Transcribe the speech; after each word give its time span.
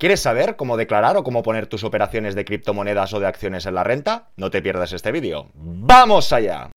¿Quieres 0.00 0.20
saber 0.20 0.56
cómo 0.56 0.78
declarar 0.78 1.18
o 1.18 1.24
cómo 1.24 1.42
poner 1.42 1.66
tus 1.66 1.84
operaciones 1.84 2.34
de 2.34 2.46
criptomonedas 2.46 3.12
o 3.12 3.20
de 3.20 3.26
acciones 3.26 3.66
en 3.66 3.74
la 3.74 3.84
renta? 3.84 4.30
No 4.38 4.50
te 4.50 4.62
pierdas 4.62 4.94
este 4.94 5.12
vídeo. 5.12 5.50
¡Vamos 5.52 6.32
allá! 6.32 6.70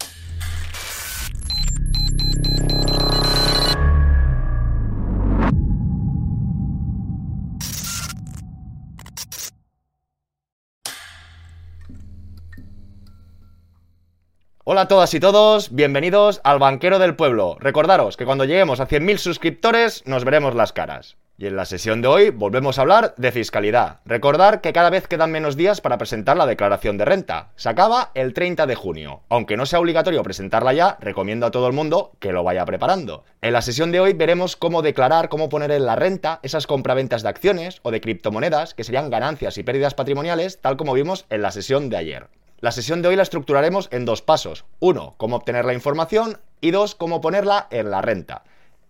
Hola 14.66 14.82
a 14.82 14.88
todas 14.90 15.14
y 15.14 15.22
todos, 15.22 15.74
bienvenidos 15.74 16.42
al 16.44 16.60
Banquero 16.60 17.00
del 17.00 17.16
Pueblo. 17.16 17.56
Recordaros 17.62 18.18
que 18.18 18.26
cuando 18.26 18.44
lleguemos 18.44 18.82
a 18.82 18.88
100.000 18.90 19.16
suscriptores 19.16 20.04
nos 20.06 20.26
veremos 20.26 20.56
las 20.56 20.74
caras. 20.74 21.16
Y 21.44 21.48
en 21.48 21.58
la 21.58 21.66
sesión 21.66 22.02
de 22.02 22.08
hoy 22.08 22.30
volvemos 22.30 22.80
a 22.80 22.84
hablar 22.84 23.16
de 23.18 23.34
fiscalidad. 23.34 24.00
Recordar 24.06 24.62
que 24.62 24.72
cada 24.72 24.90
vez 24.90 25.10
quedan 25.10 25.30
menos 25.30 25.58
días 25.58 25.82
para 25.82 25.98
presentar 25.98 26.38
la 26.38 26.46
declaración 26.46 26.98
de 26.98 27.04
renta. 27.04 27.50
Se 27.58 27.68
acaba 27.68 28.12
el 28.14 28.34
30 28.34 28.66
de 28.66 28.76
junio. 28.76 29.24
Aunque 29.28 29.58
no 29.58 29.66
sea 29.66 29.82
obligatorio 29.82 30.24
presentarla 30.24 30.72
ya, 30.72 30.98
recomiendo 31.02 31.46
a 31.46 31.52
todo 31.52 31.68
el 31.68 31.74
mundo 31.74 32.14
que 32.20 32.32
lo 32.32 32.46
vaya 32.46 32.64
preparando. 32.64 33.26
En 33.42 33.52
la 33.52 33.62
sesión 33.62 33.92
de 33.92 34.00
hoy 34.00 34.14
veremos 34.14 34.56
cómo 34.56 34.82
declarar, 34.82 35.28
cómo 35.28 35.50
poner 35.50 35.72
en 35.72 35.86
la 35.86 35.98
renta 35.98 36.40
esas 36.44 36.66
compraventas 36.66 37.24
de 37.24 37.30
acciones 37.30 37.82
o 37.82 37.92
de 37.92 38.00
criptomonedas 38.00 38.74
que 38.74 38.86
serían 38.86 39.10
ganancias 39.10 39.58
y 39.58 39.64
pérdidas 39.64 39.96
patrimoniales, 39.96 40.62
tal 40.62 40.78
como 40.78 40.94
vimos 40.94 41.26
en 41.30 41.42
la 41.42 41.52
sesión 41.52 41.90
de 41.90 41.98
ayer. 41.98 42.28
La 42.62 42.72
sesión 42.72 43.02
de 43.02 43.10
hoy 43.10 43.18
la 43.18 43.24
estructuraremos 43.24 43.90
en 43.92 44.06
dos 44.06 44.22
pasos. 44.22 44.64
Uno, 44.80 45.16
cómo 45.18 45.36
obtener 45.36 45.66
la 45.66 45.74
información 45.74 46.40
y 46.62 46.72
dos, 46.72 46.96
cómo 46.96 47.20
ponerla 47.20 47.68
en 47.70 47.92
la 47.92 48.02
renta. 48.02 48.44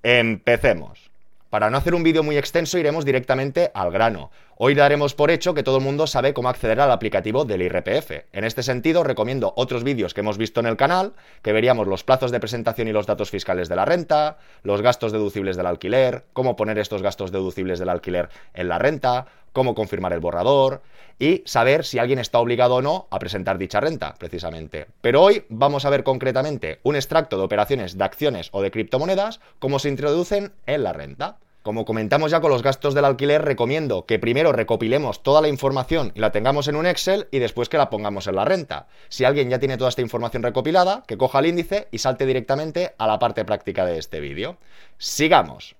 Empecemos. 0.03 1.12
Para 1.53 1.69
no 1.69 1.77
hacer 1.77 1.93
un 1.93 2.01
vídeo 2.01 2.23
muy 2.23 2.35
extenso 2.35 2.79
iremos 2.79 3.05
directamente 3.05 3.69
al 3.75 3.91
grano. 3.91 4.31
Hoy 4.65 4.75
daremos 4.75 5.13
por 5.13 5.29
hecho 5.29 5.53
que 5.53 5.61
todo 5.61 5.79
el 5.79 5.83
mundo 5.83 6.07
sabe 6.07 6.33
cómo 6.33 6.47
acceder 6.47 6.79
al 6.79 6.89
aplicativo 6.89 7.43
del 7.43 7.63
IRPF. 7.63 8.11
En 8.31 8.45
este 8.45 8.63
sentido, 8.63 9.03
recomiendo 9.03 9.51
otros 9.57 9.83
vídeos 9.83 10.13
que 10.13 10.21
hemos 10.21 10.37
visto 10.37 10.61
en 10.61 10.67
el 10.67 10.77
canal, 10.77 11.11
que 11.41 11.51
veríamos 11.51 11.85
los 11.85 12.05
plazos 12.05 12.31
de 12.31 12.39
presentación 12.39 12.87
y 12.87 12.93
los 12.93 13.05
datos 13.05 13.29
fiscales 13.29 13.67
de 13.67 13.75
la 13.75 13.83
renta, 13.83 14.37
los 14.61 14.81
gastos 14.81 15.11
deducibles 15.11 15.57
del 15.57 15.65
alquiler, 15.65 16.23
cómo 16.31 16.55
poner 16.55 16.79
estos 16.79 17.01
gastos 17.01 17.33
deducibles 17.33 17.77
del 17.77 17.89
alquiler 17.89 18.29
en 18.53 18.69
la 18.69 18.79
renta, 18.79 19.25
cómo 19.51 19.75
confirmar 19.75 20.13
el 20.13 20.21
borrador 20.21 20.81
y 21.19 21.43
saber 21.45 21.83
si 21.83 21.99
alguien 21.99 22.19
está 22.19 22.39
obligado 22.39 22.75
o 22.75 22.81
no 22.81 23.07
a 23.11 23.19
presentar 23.19 23.57
dicha 23.57 23.81
renta, 23.81 24.15
precisamente. 24.17 24.87
Pero 25.01 25.23
hoy 25.23 25.43
vamos 25.49 25.83
a 25.83 25.89
ver 25.89 26.05
concretamente 26.05 26.79
un 26.83 26.95
extracto 26.95 27.37
de 27.37 27.43
operaciones 27.43 27.97
de 27.97 28.03
acciones 28.05 28.47
o 28.53 28.61
de 28.61 28.71
criptomonedas, 28.71 29.41
cómo 29.59 29.77
se 29.77 29.89
introducen 29.89 30.53
en 30.65 30.83
la 30.83 30.93
renta. 30.93 31.39
Como 31.63 31.85
comentamos 31.85 32.29
ya 32.29 32.41
con 32.41 32.51
los 32.51 32.61
gastos 32.61 32.93
del 32.93 33.05
alquiler, 33.05 33.41
recomiendo 33.41 34.05
que 34.05 34.19
primero 34.19 34.51
recopilemos 34.51 35.23
toda 35.23 35.39
la 35.39 35.47
información 35.47 36.11
y 36.13 36.19
la 36.19 36.33
tengamos 36.33 36.67
en 36.67 36.75
un 36.75 36.85
Excel 36.85 37.29
y 37.31 37.39
después 37.39 37.69
que 37.69 37.77
la 37.77 37.89
pongamos 37.89 38.27
en 38.27 38.35
la 38.35 38.43
renta. 38.43 38.87
Si 39.07 39.23
alguien 39.23 39.49
ya 39.49 39.59
tiene 39.59 39.77
toda 39.77 39.89
esta 39.89 40.01
información 40.01 40.43
recopilada, 40.43 41.03
que 41.07 41.17
coja 41.17 41.39
el 41.39 41.45
índice 41.45 41.87
y 41.89 41.99
salte 41.99 42.25
directamente 42.25 42.93
a 42.97 43.07
la 43.07 43.17
parte 43.17 43.45
práctica 43.45 43.85
de 43.85 43.97
este 43.97 44.19
vídeo. 44.19 44.57
Sigamos. 44.97 45.77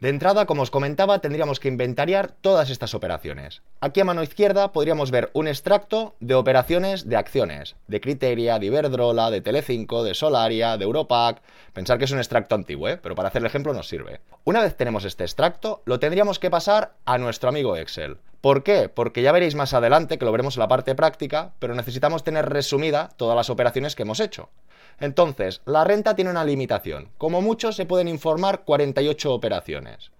De 0.00 0.08
entrada, 0.08 0.44
como 0.44 0.62
os 0.62 0.70
comentaba, 0.70 1.20
tendríamos 1.20 1.60
que 1.60 1.68
inventariar 1.68 2.32
todas 2.40 2.68
estas 2.68 2.94
operaciones. 2.94 3.62
Aquí 3.80 4.00
a 4.00 4.04
mano 4.04 4.22
izquierda 4.22 4.72
podríamos 4.72 5.10
ver 5.10 5.30
un 5.34 5.46
extracto 5.46 6.16
de 6.20 6.34
operaciones 6.34 7.08
de 7.08 7.16
acciones, 7.16 7.76
de 7.86 8.00
Criteria, 8.00 8.58
de 8.58 8.66
Iberdrola, 8.66 9.30
de 9.30 9.40
Telecinco, 9.40 10.02
de 10.02 10.14
Solaria, 10.14 10.76
de 10.76 10.84
Europac. 10.84 11.40
Pensar 11.72 11.98
que 11.98 12.06
es 12.06 12.10
un 12.10 12.18
extracto 12.18 12.56
antiguo, 12.56 12.88
¿eh? 12.88 12.98
pero 13.00 13.14
para 13.14 13.28
hacer 13.28 13.40
el 13.40 13.46
ejemplo 13.46 13.72
nos 13.72 13.88
sirve. 13.88 14.20
Una 14.42 14.60
vez 14.60 14.76
tenemos 14.76 15.04
este 15.04 15.24
extracto, 15.24 15.82
lo 15.84 16.00
tendríamos 16.00 16.38
que 16.38 16.50
pasar 16.50 16.94
a 17.04 17.16
nuestro 17.16 17.48
amigo 17.48 17.76
Excel. 17.76 18.18
¿Por 18.44 18.62
qué? 18.62 18.90
Porque 18.90 19.22
ya 19.22 19.32
veréis 19.32 19.54
más 19.54 19.72
adelante, 19.72 20.18
que 20.18 20.26
lo 20.26 20.30
veremos 20.30 20.56
en 20.56 20.60
la 20.60 20.68
parte 20.68 20.94
práctica, 20.94 21.54
pero 21.60 21.74
necesitamos 21.74 22.24
tener 22.24 22.46
resumida 22.46 23.08
todas 23.16 23.34
las 23.34 23.48
operaciones 23.48 23.94
que 23.94 24.02
hemos 24.02 24.20
hecho. 24.20 24.50
Entonces, 25.00 25.62
la 25.64 25.82
renta 25.82 26.14
tiene 26.14 26.30
una 26.30 26.44
limitación. 26.44 27.08
Como 27.16 27.40
mucho 27.40 27.72
se 27.72 27.86
pueden 27.86 28.06
informar 28.06 28.64
48 28.66 29.32
operaciones. 29.32 30.10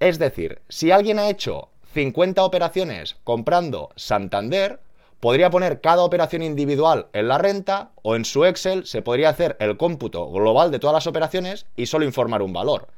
Es 0.00 0.18
decir, 0.18 0.60
si 0.68 0.90
alguien 0.90 1.20
ha 1.20 1.30
hecho 1.30 1.68
50 1.94 2.42
operaciones 2.42 3.14
comprando 3.22 3.90
Santander, 3.94 4.80
podría 5.20 5.48
poner 5.48 5.80
cada 5.80 6.02
operación 6.02 6.42
individual 6.42 7.06
en 7.12 7.28
la 7.28 7.38
renta 7.38 7.92
o 8.02 8.16
en 8.16 8.24
su 8.24 8.44
Excel 8.44 8.86
se 8.86 9.02
podría 9.02 9.28
hacer 9.28 9.56
el 9.60 9.76
cómputo 9.76 10.28
global 10.32 10.72
de 10.72 10.80
todas 10.80 10.94
las 10.94 11.06
operaciones 11.06 11.66
y 11.76 11.86
solo 11.86 12.04
informar 12.04 12.42
un 12.42 12.52
valor. 12.52 12.88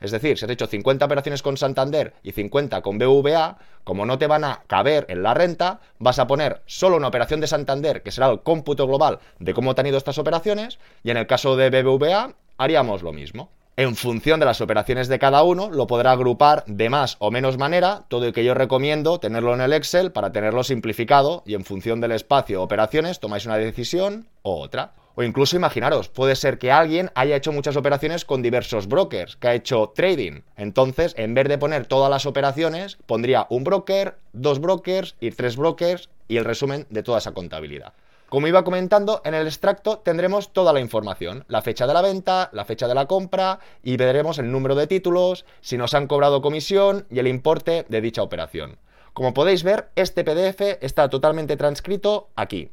Es 0.00 0.10
decir, 0.10 0.38
si 0.38 0.44
has 0.44 0.50
hecho 0.50 0.66
50 0.66 1.04
operaciones 1.04 1.42
con 1.42 1.56
Santander 1.56 2.14
y 2.22 2.32
50 2.32 2.80
con 2.80 2.98
BVA, 2.98 3.58
como 3.84 4.06
no 4.06 4.18
te 4.18 4.26
van 4.26 4.44
a 4.44 4.62
caber 4.66 5.06
en 5.08 5.22
la 5.22 5.34
renta, 5.34 5.80
vas 5.98 6.18
a 6.18 6.26
poner 6.26 6.62
solo 6.66 6.96
una 6.96 7.08
operación 7.08 7.40
de 7.40 7.46
Santander, 7.46 8.02
que 8.02 8.10
será 8.10 8.30
el 8.30 8.40
cómputo 8.40 8.86
global 8.86 9.18
de 9.38 9.54
cómo 9.54 9.74
te 9.74 9.82
han 9.82 9.86
ido 9.86 9.98
estas 9.98 10.18
operaciones, 10.18 10.78
y 11.02 11.10
en 11.10 11.16
el 11.16 11.26
caso 11.26 11.56
de 11.56 11.70
BBVA 11.70 12.34
haríamos 12.56 13.02
lo 13.02 13.12
mismo. 13.12 13.50
En 13.76 13.96
función 13.96 14.40
de 14.40 14.46
las 14.46 14.60
operaciones 14.60 15.08
de 15.08 15.18
cada 15.18 15.42
uno, 15.42 15.70
lo 15.70 15.86
podrá 15.86 16.12
agrupar 16.12 16.64
de 16.66 16.90
más 16.90 17.16
o 17.18 17.30
menos 17.30 17.56
manera, 17.56 18.04
todo 18.08 18.28
y 18.28 18.32
que 18.32 18.44
yo 18.44 18.52
recomiendo 18.52 19.20
tenerlo 19.20 19.54
en 19.54 19.62
el 19.62 19.72
Excel 19.72 20.12
para 20.12 20.32
tenerlo 20.32 20.64
simplificado 20.64 21.42
y 21.46 21.54
en 21.54 21.64
función 21.64 22.00
del 22.00 22.12
espacio 22.12 22.62
operaciones 22.62 23.20
tomáis 23.20 23.46
una 23.46 23.56
decisión 23.56 24.28
o 24.42 24.60
otra. 24.60 24.92
O 25.20 25.22
incluso 25.22 25.54
imaginaros, 25.54 26.08
puede 26.08 26.34
ser 26.34 26.58
que 26.58 26.72
alguien 26.72 27.10
haya 27.14 27.36
hecho 27.36 27.52
muchas 27.52 27.76
operaciones 27.76 28.24
con 28.24 28.40
diversos 28.40 28.86
brokers, 28.86 29.36
que 29.36 29.48
ha 29.48 29.54
hecho 29.54 29.92
trading. 29.94 30.40
Entonces, 30.56 31.12
en 31.18 31.34
vez 31.34 31.46
de 31.46 31.58
poner 31.58 31.84
todas 31.84 32.08
las 32.08 32.24
operaciones, 32.24 32.96
pondría 33.04 33.46
un 33.50 33.62
broker, 33.62 34.16
dos 34.32 34.60
brokers 34.62 35.16
y 35.20 35.30
tres 35.32 35.58
brokers 35.58 36.08
y 36.26 36.38
el 36.38 36.46
resumen 36.46 36.86
de 36.88 37.02
toda 37.02 37.18
esa 37.18 37.32
contabilidad. 37.32 37.92
Como 38.30 38.48
iba 38.48 38.64
comentando, 38.64 39.20
en 39.26 39.34
el 39.34 39.46
extracto 39.46 39.98
tendremos 39.98 40.54
toda 40.54 40.72
la 40.72 40.80
información, 40.80 41.44
la 41.48 41.60
fecha 41.60 41.86
de 41.86 41.92
la 41.92 42.00
venta, 42.00 42.48
la 42.54 42.64
fecha 42.64 42.88
de 42.88 42.94
la 42.94 43.04
compra 43.04 43.58
y 43.82 43.98
veremos 43.98 44.38
el 44.38 44.50
número 44.50 44.74
de 44.74 44.86
títulos, 44.86 45.44
si 45.60 45.76
nos 45.76 45.92
han 45.92 46.06
cobrado 46.06 46.40
comisión 46.40 47.04
y 47.10 47.18
el 47.18 47.26
importe 47.26 47.84
de 47.90 48.00
dicha 48.00 48.22
operación. 48.22 48.78
Como 49.12 49.34
podéis 49.34 49.64
ver, 49.64 49.90
este 49.96 50.24
PDF 50.24 50.78
está 50.80 51.10
totalmente 51.10 51.58
transcrito 51.58 52.30
aquí. 52.36 52.70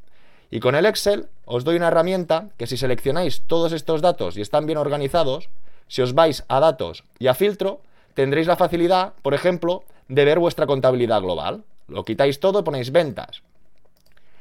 Y 0.50 0.60
con 0.60 0.76
el 0.76 0.86
Excel 0.86 1.28
os 1.46 1.64
doy 1.64 1.76
una 1.76 1.88
herramienta 1.88 2.50
que 2.58 2.68
si 2.68 2.78
seleccionáis 2.78 3.42
todos 3.42 3.74
estos 3.74 4.02
datos 4.02 4.38
y 4.38 4.42
están 4.42 4.66
bien 4.66 4.78
organizados, 4.78 5.50
si 5.88 6.02
os 6.02 6.14
vais 6.14 6.46
a 6.48 6.60
datos 6.60 7.04
y 7.20 7.28
a 7.28 7.34
filtro, 7.34 7.82
tendréis 8.14 8.48
la 8.48 8.56
facilidad, 8.56 9.14
por 9.22 9.34
ejemplo, 9.34 9.84
de 10.08 10.26
ver 10.26 10.40
vuestra 10.40 10.66
contabilidad 10.66 11.22
global. 11.22 11.64
Lo 11.88 12.06
quitáis 12.06 12.40
todo 12.40 12.60
y 12.60 12.64
ponéis 12.64 12.92
ventas. 12.92 13.44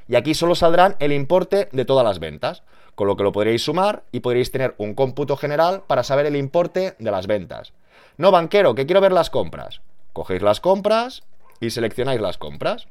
Y 0.08 0.14
aquí 0.14 0.34
solo 0.34 0.54
saldrán 0.54 0.96
el 1.00 1.12
importe 1.12 1.68
de 1.72 1.84
todas 1.84 2.04
las 2.04 2.20
ventas, 2.20 2.62
con 2.94 3.08
lo 3.08 3.16
que 3.16 3.24
lo 3.24 3.32
podréis 3.32 3.64
sumar 3.64 4.04
y 4.12 4.20
podréis 4.20 4.52
tener 4.52 4.74
un 4.78 4.94
cómputo 4.94 5.36
general 5.36 5.82
para 5.86 6.04
saber 6.04 6.26
el 6.26 6.36
importe 6.36 6.94
de 6.98 7.10
las 7.10 7.26
ventas. 7.26 7.72
No, 8.16 8.30
banquero, 8.30 8.74
que 8.74 8.86
quiero 8.86 9.00
ver 9.00 9.12
las 9.12 9.30
compras. 9.30 9.80
Cogéis 10.12 10.42
las 10.42 10.60
compras 10.60 11.24
y 11.60 11.70
seleccionáis 11.70 12.20
las 12.20 12.38
compras 12.38 12.86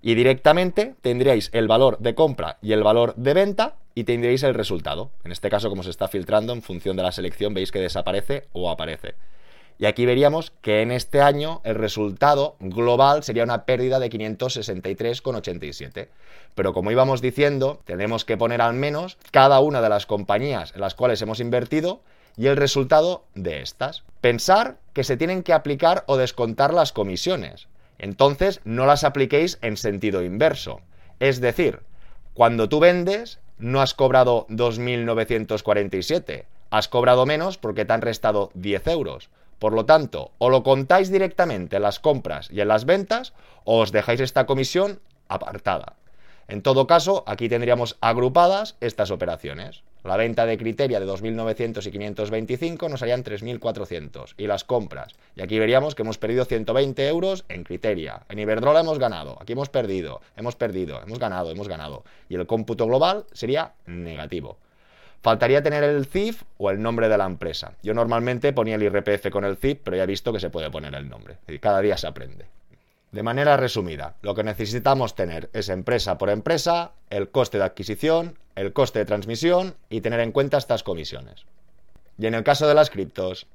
y 0.00 0.14
directamente 0.14 0.94
tendríais 1.00 1.50
el 1.52 1.66
valor 1.68 1.98
de 1.98 2.14
compra 2.14 2.58
y 2.62 2.72
el 2.72 2.82
valor 2.82 3.14
de 3.16 3.34
venta 3.34 3.76
y 3.94 4.04
tendríais 4.04 4.42
el 4.44 4.54
resultado. 4.54 5.10
En 5.24 5.32
este 5.32 5.50
caso, 5.50 5.68
como 5.70 5.82
se 5.82 5.90
está 5.90 6.08
filtrando 6.08 6.52
en 6.52 6.62
función 6.62 6.96
de 6.96 7.02
la 7.02 7.12
selección, 7.12 7.54
veis 7.54 7.72
que 7.72 7.80
desaparece 7.80 8.46
o 8.52 8.70
aparece. 8.70 9.14
Y 9.80 9.86
aquí 9.86 10.06
veríamos 10.06 10.52
que 10.60 10.82
en 10.82 10.90
este 10.90 11.20
año 11.20 11.60
el 11.64 11.76
resultado 11.76 12.56
global 12.58 13.22
sería 13.22 13.44
una 13.44 13.64
pérdida 13.64 14.00
de 14.00 14.10
563,87. 14.10 16.08
Pero 16.56 16.72
como 16.72 16.90
íbamos 16.90 17.20
diciendo, 17.20 17.80
tenemos 17.84 18.24
que 18.24 18.36
poner 18.36 18.60
al 18.60 18.74
menos 18.74 19.18
cada 19.30 19.60
una 19.60 19.80
de 19.80 19.88
las 19.88 20.06
compañías 20.06 20.72
en 20.74 20.80
las 20.80 20.96
cuales 20.96 21.22
hemos 21.22 21.38
invertido 21.38 22.00
y 22.36 22.48
el 22.48 22.56
resultado 22.56 23.24
de 23.36 23.62
estas. 23.62 24.02
Pensar 24.20 24.78
que 24.92 25.04
se 25.04 25.16
tienen 25.16 25.44
que 25.44 25.52
aplicar 25.52 26.02
o 26.06 26.16
descontar 26.16 26.74
las 26.74 26.92
comisiones. 26.92 27.68
Entonces, 27.98 28.60
no 28.64 28.86
las 28.86 29.04
apliquéis 29.04 29.58
en 29.62 29.76
sentido 29.76 30.22
inverso. 30.22 30.80
Es 31.20 31.40
decir, 31.40 31.80
cuando 32.34 32.68
tú 32.68 32.80
vendes, 32.80 33.40
no 33.58 33.80
has 33.80 33.94
cobrado 33.94 34.46
2.947, 34.48 36.44
has 36.70 36.88
cobrado 36.88 37.26
menos 37.26 37.58
porque 37.58 37.84
te 37.84 37.92
han 37.92 38.02
restado 38.02 38.50
10 38.54 38.86
euros. 38.88 39.30
Por 39.58 39.72
lo 39.72 39.84
tanto, 39.84 40.30
o 40.38 40.50
lo 40.50 40.62
contáis 40.62 41.10
directamente 41.10 41.76
en 41.76 41.82
las 41.82 41.98
compras 41.98 42.48
y 42.52 42.60
en 42.60 42.68
las 42.68 42.84
ventas, 42.84 43.32
o 43.64 43.80
os 43.80 43.90
dejáis 43.90 44.20
esta 44.20 44.46
comisión 44.46 45.00
apartada. 45.28 45.96
En 46.46 46.62
todo 46.62 46.86
caso, 46.86 47.24
aquí 47.26 47.48
tendríamos 47.48 47.96
agrupadas 48.00 48.76
estas 48.80 49.10
operaciones. 49.10 49.82
La 50.04 50.16
venta 50.16 50.46
de 50.46 50.56
Criteria 50.56 51.00
de 51.00 51.06
2.900 51.06 51.86
y 51.86 51.90
525 51.90 52.88
nos 52.88 53.02
harían 53.02 53.24
3.400. 53.24 54.34
Y 54.36 54.46
las 54.46 54.64
compras. 54.64 55.14
Y 55.34 55.42
aquí 55.42 55.58
veríamos 55.58 55.94
que 55.94 56.02
hemos 56.02 56.18
perdido 56.18 56.44
120 56.44 57.08
euros 57.08 57.44
en 57.48 57.64
Criteria. 57.64 58.22
En 58.28 58.38
Iberdrola 58.38 58.80
hemos 58.80 58.98
ganado. 58.98 59.38
Aquí 59.40 59.54
hemos 59.54 59.68
perdido. 59.68 60.20
Hemos 60.36 60.56
perdido. 60.56 61.02
Hemos 61.02 61.18
ganado. 61.18 61.50
Hemos 61.50 61.68
ganado. 61.68 62.04
Y 62.28 62.36
el 62.36 62.46
cómputo 62.46 62.86
global 62.86 63.26
sería 63.32 63.72
negativo. 63.86 64.56
Faltaría 65.20 65.62
tener 65.62 65.82
el 65.82 66.06
CIF 66.06 66.44
o 66.58 66.70
el 66.70 66.80
nombre 66.80 67.08
de 67.08 67.18
la 67.18 67.26
empresa. 67.26 67.72
Yo 67.82 67.92
normalmente 67.92 68.52
ponía 68.52 68.76
el 68.76 68.82
IRPF 68.84 69.30
con 69.30 69.44
el 69.44 69.56
CIF, 69.56 69.80
pero 69.82 69.96
ya 69.96 70.04
he 70.04 70.06
visto 70.06 70.32
que 70.32 70.40
se 70.40 70.50
puede 70.50 70.70
poner 70.70 70.94
el 70.94 71.08
nombre. 71.08 71.38
Cada 71.60 71.80
día 71.80 71.96
se 71.96 72.06
aprende. 72.06 72.46
De 73.10 73.22
manera 73.22 73.56
resumida, 73.56 74.16
lo 74.20 74.34
que 74.34 74.44
necesitamos 74.44 75.14
tener 75.14 75.48
es 75.54 75.70
empresa 75.70 76.18
por 76.18 76.28
empresa, 76.28 76.92
el 77.08 77.30
coste 77.30 77.56
de 77.56 77.64
adquisición, 77.64 78.38
el 78.58 78.72
coste 78.72 78.98
de 78.98 79.04
transmisión 79.04 79.76
y 79.88 80.00
tener 80.00 80.20
en 80.20 80.32
cuenta 80.32 80.58
estas 80.58 80.82
comisiones. 80.82 81.46
Y 82.18 82.26
en 82.26 82.34
el 82.34 82.42
caso 82.42 82.66
de 82.66 82.74
las 82.74 82.90
criptos, 82.90 83.46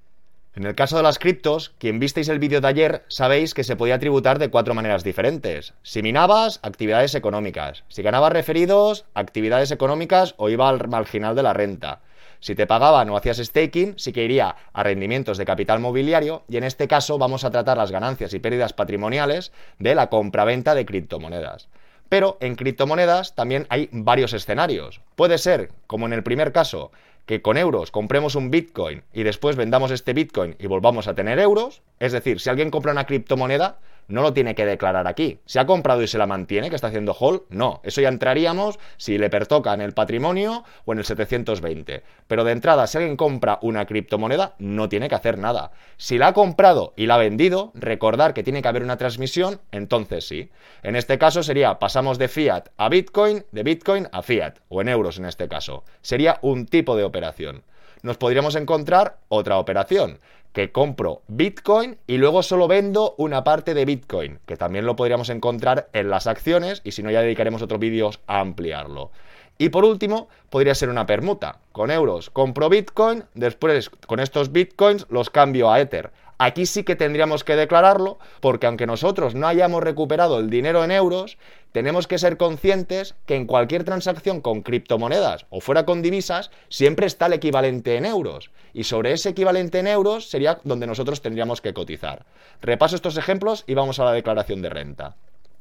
en 0.56 0.66
el 0.66 0.76
caso 0.76 0.98
de 0.98 1.04
las 1.04 1.18
criptos, 1.18 1.74
quien 1.80 2.00
visteis 2.00 2.30
el 2.30 2.38
vídeo 2.38 2.62
de 2.62 2.68
ayer, 2.68 3.04
sabéis 3.08 3.54
que 3.54 3.64
se 3.64 3.76
podía 3.76 3.98
tributar 3.98 4.38
de 4.38 4.50
cuatro 4.50 4.76
maneras 4.76 5.04
diferentes. 5.04 5.74
Si 5.82 6.04
minabas, 6.04 6.60
actividades 6.62 7.16
económicas. 7.16 7.84
Si 7.90 8.04
ganabas 8.04 8.32
referidos, 8.32 9.06
actividades 9.16 9.72
económicas 9.72 10.36
o 10.38 10.50
iba 10.50 10.70
al 10.70 10.88
marginal 10.88 11.36
de 11.36 11.44
la 11.44 11.54
renta. 11.54 12.02
Si 12.40 12.54
te 12.56 12.68
pagaban 12.68 13.10
o 13.10 13.18
hacías 13.18 13.38
staking, 13.38 13.96
sí 13.98 14.14
que 14.14 14.24
iría 14.24 14.56
a 14.74 14.84
rendimientos 14.84 15.38
de 15.38 15.46
capital 15.46 15.80
mobiliario 15.80 16.44
y 16.48 16.58
en 16.58 16.66
este 16.66 16.88
caso 16.88 17.18
vamos 17.18 17.46
a 17.46 17.52
tratar 17.52 17.78
las 17.78 17.92
ganancias 17.92 18.34
y 18.34 18.40
pérdidas 18.40 18.74
patrimoniales 18.74 19.52
de 19.80 19.96
la 19.96 20.10
compraventa 20.10 20.76
de 20.76 20.86
criptomonedas. 20.86 21.68
Pero 22.10 22.38
en 22.42 22.56
criptomonedas 22.56 23.36
también 23.36 23.66
hay 23.70 23.90
varios 23.92 24.34
escenarios. 24.34 25.02
Puede 25.16 25.38
ser, 25.38 25.72
como 25.88 26.06
en 26.06 26.14
el 26.14 26.24
primer 26.24 26.52
caso, 26.52 26.92
que 27.26 27.42
con 27.42 27.58
euros 27.58 27.92
compremos 27.92 28.36
un 28.36 28.52
Bitcoin 28.52 29.04
y 29.14 29.24
después 29.24 29.56
vendamos 29.56 29.92
este 29.92 30.14
Bitcoin 30.14 30.56
y 30.60 30.68
volvamos 30.68 31.08
a 31.08 31.16
tener 31.16 31.40
euros. 31.40 31.82
Es 32.00 32.12
decir, 32.12 32.40
si 32.40 32.50
alguien 32.50 32.70
compra 32.70 32.92
una 32.92 33.06
criptomoneda, 33.06 33.80
no 34.08 34.22
lo 34.22 34.34
tiene 34.34 34.56
que 34.56 34.66
declarar 34.66 35.08
aquí. 35.08 35.40
¿Se 35.46 35.60
ha 35.60 35.66
comprado 35.66 36.02
y 36.02 36.08
se 36.08 36.18
la 36.18 36.28
mantiene, 36.28 36.70
que 36.70 36.76
está 36.76 36.88
haciendo 36.88 37.16
hold? 37.20 37.42
No. 37.50 37.82
Eso 37.84 38.02
ya 38.02 38.10
entraríamos 38.10 38.80
si 38.98 39.18
le 39.18 39.30
pertoca 39.30 39.74
en 39.74 39.82
el 39.82 39.94
patrimonio 39.94 40.64
o 40.86 40.94
en 40.94 41.00
el 41.00 41.06
720. 41.06 42.04
Pero 42.28 42.44
de 42.44 42.52
entrada, 42.52 42.88
si 42.88 42.98
alguien 42.98 43.18
compra 43.18 43.60
una 43.62 43.86
criptomoneda, 43.86 44.56
no 44.60 44.90
tiene 44.90 45.10
que 45.10 45.16
hacer 45.16 45.38
nada. 45.38 45.72
Si 45.98 46.18
la 46.18 46.28
ha 46.28 46.34
comprado 46.34 46.94
y 46.96 47.06
la 47.06 47.16
ha 47.16 47.20
vendido, 47.20 47.72
recordar 47.76 48.34
que 48.34 48.44
tiene 48.44 48.62
que 48.62 48.68
haber 48.68 48.84
una 48.84 48.98
transmisión, 48.98 49.62
entonces 49.72 50.28
sí. 50.28 50.52
En 50.84 50.96
este 50.96 51.18
caso 51.18 51.44
sería, 51.44 51.80
pasamos 51.80 52.18
de 52.18 52.28
fiat 52.28 52.70
a 52.78 52.90
Bitcoin, 52.90 53.46
de 53.52 53.64
Bitcoin 53.64 54.08
a 54.12 54.22
fiat, 54.22 54.56
o 54.70 54.82
en 54.82 54.90
euros 54.90 55.18
en 55.18 55.26
este 55.26 55.48
caso. 55.48 55.84
Sería 56.02 56.40
un 56.42 56.66
tipo 56.66 56.96
de 56.96 57.04
operación 57.04 57.64
nos 58.04 58.18
podríamos 58.18 58.56
encontrar 58.56 59.18
otra 59.30 59.58
operación, 59.58 60.20
que 60.54 60.72
compro 60.72 61.24
Bitcoin 61.28 61.98
y 62.08 62.18
luego 62.18 62.44
solo 62.44 62.68
vendo 62.68 63.16
una 63.18 63.44
parte 63.44 63.74
de 63.74 63.86
Bitcoin, 63.86 64.40
que 64.46 64.56
también 64.56 64.86
lo 64.86 64.96
podríamos 64.96 65.30
encontrar 65.30 65.90
en 65.94 66.10
las 66.10 66.28
acciones 66.28 66.82
y 66.84 66.92
si 66.92 67.04
no 67.04 67.12
ya 67.12 67.22
dedicaremos 67.22 67.62
otros 67.62 67.80
vídeos 67.80 68.22
a 68.28 68.40
ampliarlo. 68.40 69.12
Y 69.58 69.70
por 69.70 69.86
último, 69.86 70.30
podría 70.50 70.76
ser 70.76 70.90
una 70.90 71.06
permuta. 71.06 71.60
Con 71.72 71.92
euros 71.92 72.30
compro 72.30 72.70
Bitcoin, 72.70 73.26
después 73.34 73.90
con 73.90 74.20
estos 74.20 74.52
Bitcoins 74.52 75.06
los 75.10 75.30
cambio 75.30 75.72
a 75.72 75.80
Ether. 75.80 76.12
Aquí 76.38 76.66
sí 76.66 76.84
que 76.84 76.96
tendríamos 76.96 77.44
que 77.44 77.56
declararlo, 77.56 78.20
porque 78.42 78.68
aunque 78.68 78.88
nosotros 78.88 79.36
no 79.36 79.48
hayamos 79.48 79.84
recuperado 79.84 80.40
el 80.40 80.50
dinero 80.50 80.84
en 80.84 80.92
euros, 80.92 81.38
tenemos 81.72 82.08
que 82.08 82.20
ser 82.20 82.38
conscientes 82.38 83.16
que 83.26 83.36
en 83.36 83.48
cualquier 83.48 83.84
transacción 83.84 84.42
con 84.42 84.62
criptomonedas 84.62 85.46
o 85.50 85.60
fuera 85.60 85.86
con 85.86 86.02
divisas, 86.02 86.52
siempre 86.70 87.08
está 87.08 87.26
el 87.26 87.34
equivalente 87.34 87.96
en 87.96 88.06
euros. 88.06 88.52
Y 88.74 88.84
sobre 88.84 89.14
ese 89.14 89.30
equivalente 89.30 89.80
en 89.80 89.88
euros 89.88 90.30
sería 90.30 90.60
donde 90.64 90.88
nosotros 90.88 91.22
tendríamos 91.22 91.62
que 91.62 91.74
cotizar. 91.74 92.26
Repaso 92.62 92.96
estos 92.96 93.18
ejemplos 93.18 93.64
y 93.68 93.74
vamos 93.74 94.00
a 94.00 94.06
la 94.06 94.14
declaración 94.14 94.62
de 94.62 94.70
renta. 94.70 95.16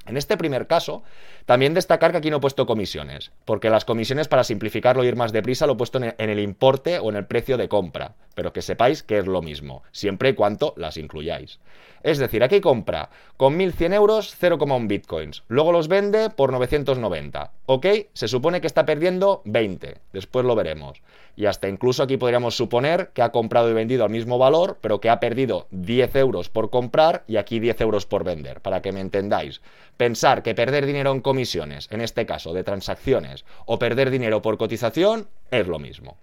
En 0.04 0.16
este 0.16 0.36
primer 0.36 0.66
caso, 0.66 1.04
también 1.46 1.74
destacar 1.74 2.10
que 2.10 2.18
aquí 2.18 2.30
no 2.30 2.38
he 2.38 2.40
puesto 2.40 2.66
comisiones, 2.66 3.30
porque 3.44 3.70
las 3.70 3.84
comisiones, 3.84 4.26
para 4.26 4.42
simplificarlo 4.42 5.04
y 5.04 5.06
ir 5.06 5.16
más 5.16 5.32
deprisa, 5.32 5.66
lo 5.66 5.74
he 5.74 5.76
puesto 5.76 6.00
en 6.02 6.14
el 6.18 6.40
importe 6.40 6.98
o 6.98 7.08
en 7.08 7.16
el 7.16 7.26
precio 7.26 7.56
de 7.56 7.68
compra, 7.68 8.16
pero 8.32 8.52
que 8.52 8.62
sepáis 8.62 9.02
que 9.02 9.18
es 9.18 9.26
lo 9.26 9.42
mismo, 9.42 9.82
siempre 9.92 10.30
y 10.30 10.34
cuando 10.34 10.74
las 10.76 10.96
incluyáis. 10.96 11.58
Es 12.02 12.18
decir, 12.18 12.42
aquí 12.42 12.60
compra 12.60 13.10
con 13.36 13.58
1.100 13.58 13.94
euros 13.94 14.36
0,1 14.40 14.88
bitcoins, 14.88 15.44
luego 15.46 15.70
los 15.70 15.86
vende 15.86 16.30
por 16.30 16.52
990, 16.52 17.52
¿ok? 17.66 17.86
Se 18.12 18.26
supone 18.26 18.60
que 18.60 18.66
está 18.66 18.84
perdiendo 18.84 19.42
20, 19.44 19.98
después 20.12 20.44
lo 20.44 20.56
veremos. 20.56 21.00
Y 21.36 21.46
hasta 21.46 21.68
incluso 21.68 22.02
aquí 22.02 22.16
podríamos 22.16 22.56
suponer 22.56 23.10
que 23.14 23.22
ha 23.22 23.30
comprado 23.30 23.70
y 23.70 23.74
vendido 23.74 24.04
al 24.04 24.10
mismo 24.10 24.36
valor, 24.36 24.78
pero 24.80 25.00
que 25.00 25.10
ha 25.10 25.20
perdido 25.20 25.66
10 25.70 26.16
euros 26.16 26.48
por 26.48 26.70
comprar 26.70 27.24
y 27.26 27.36
aquí 27.36 27.60
10 27.60 27.80
euros 27.80 28.04
por 28.04 28.24
vender, 28.24 28.60
para 28.60 28.82
que 28.82 28.92
me 28.92 29.00
entendáis. 29.00 29.62
Pensar 29.96 30.42
que 30.42 30.54
perder 30.54 30.86
dinero 30.86 31.12
en 31.12 31.20
comisiones, 31.20 31.88
en 31.90 32.00
este 32.00 32.26
caso 32.26 32.52
de 32.52 32.64
transacciones, 32.64 33.44
o 33.64 33.78
perder 33.78 34.10
dinero 34.10 34.42
por 34.42 34.58
cotización, 34.58 35.28
es 35.50 35.66
lo 35.68 35.78
mismo. 35.78 36.16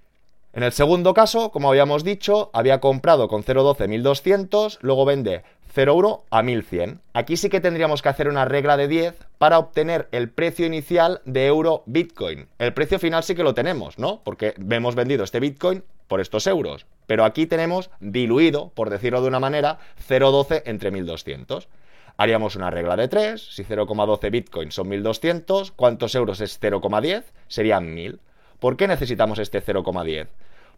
En 0.52 0.64
el 0.64 0.72
segundo 0.72 1.14
caso, 1.14 1.52
como 1.52 1.70
habíamos 1.70 2.04
dicho, 2.04 2.50
había 2.54 2.80
comprado 2.80 3.28
con 3.28 3.44
0,12 3.44 3.88
1200, 3.88 4.80
luego 4.82 5.06
vende 5.06 5.44
0,1 5.76 6.24
a 6.32 6.42
1100. 6.42 7.02
Aquí 7.14 7.38
sí 7.38 7.50
que 7.50 7.62
tendríamos 7.62 8.02
que 8.02 8.10
hacer 8.10 8.28
una 8.28 8.46
regla 8.46 8.76
de 8.76 8.88
10 8.88 9.16
para 9.38 9.60
obtener 9.60 10.08
el 10.12 10.30
precio 10.30 10.66
inicial 10.66 11.22
de 11.26 11.46
euro 11.46 11.84
Bitcoin. 11.86 12.48
El 12.58 12.74
precio 12.74 12.98
final 12.98 13.24
sí 13.24 13.36
que 13.36 13.44
lo 13.44 13.54
tenemos, 13.54 14.00
¿no? 14.00 14.22
Porque 14.24 14.56
hemos 14.72 14.96
vendido 14.96 15.24
este 15.24 15.40
Bitcoin 15.40 15.84
por 16.08 16.20
estos 16.20 16.48
euros. 16.48 16.88
Pero 17.06 17.26
aquí 17.26 17.46
tenemos 17.46 17.92
diluido, 18.00 18.72
por 18.74 18.90
decirlo 18.90 19.22
de 19.22 19.28
una 19.28 19.40
manera, 19.40 19.78
0,12 20.08 20.64
entre 20.66 20.90
1200. 20.90 21.70
Haríamos 22.18 22.56
una 22.56 22.72
regla 22.72 22.98
de 22.98 23.08
3, 23.08 23.40
si 23.40 23.64
0,12 23.64 24.32
Bitcoin 24.32 24.72
son 24.72 24.90
1200, 24.90 25.72
¿cuántos 25.72 26.16
euros 26.16 26.42
es 26.42 26.60
0,10? 26.60 27.24
Serían 27.48 27.94
1000. 27.94 28.20
¿Por 28.60 28.78
qué 28.78 28.88
necesitamos 28.88 29.40
este 29.40 29.64
0,10? 29.64 30.28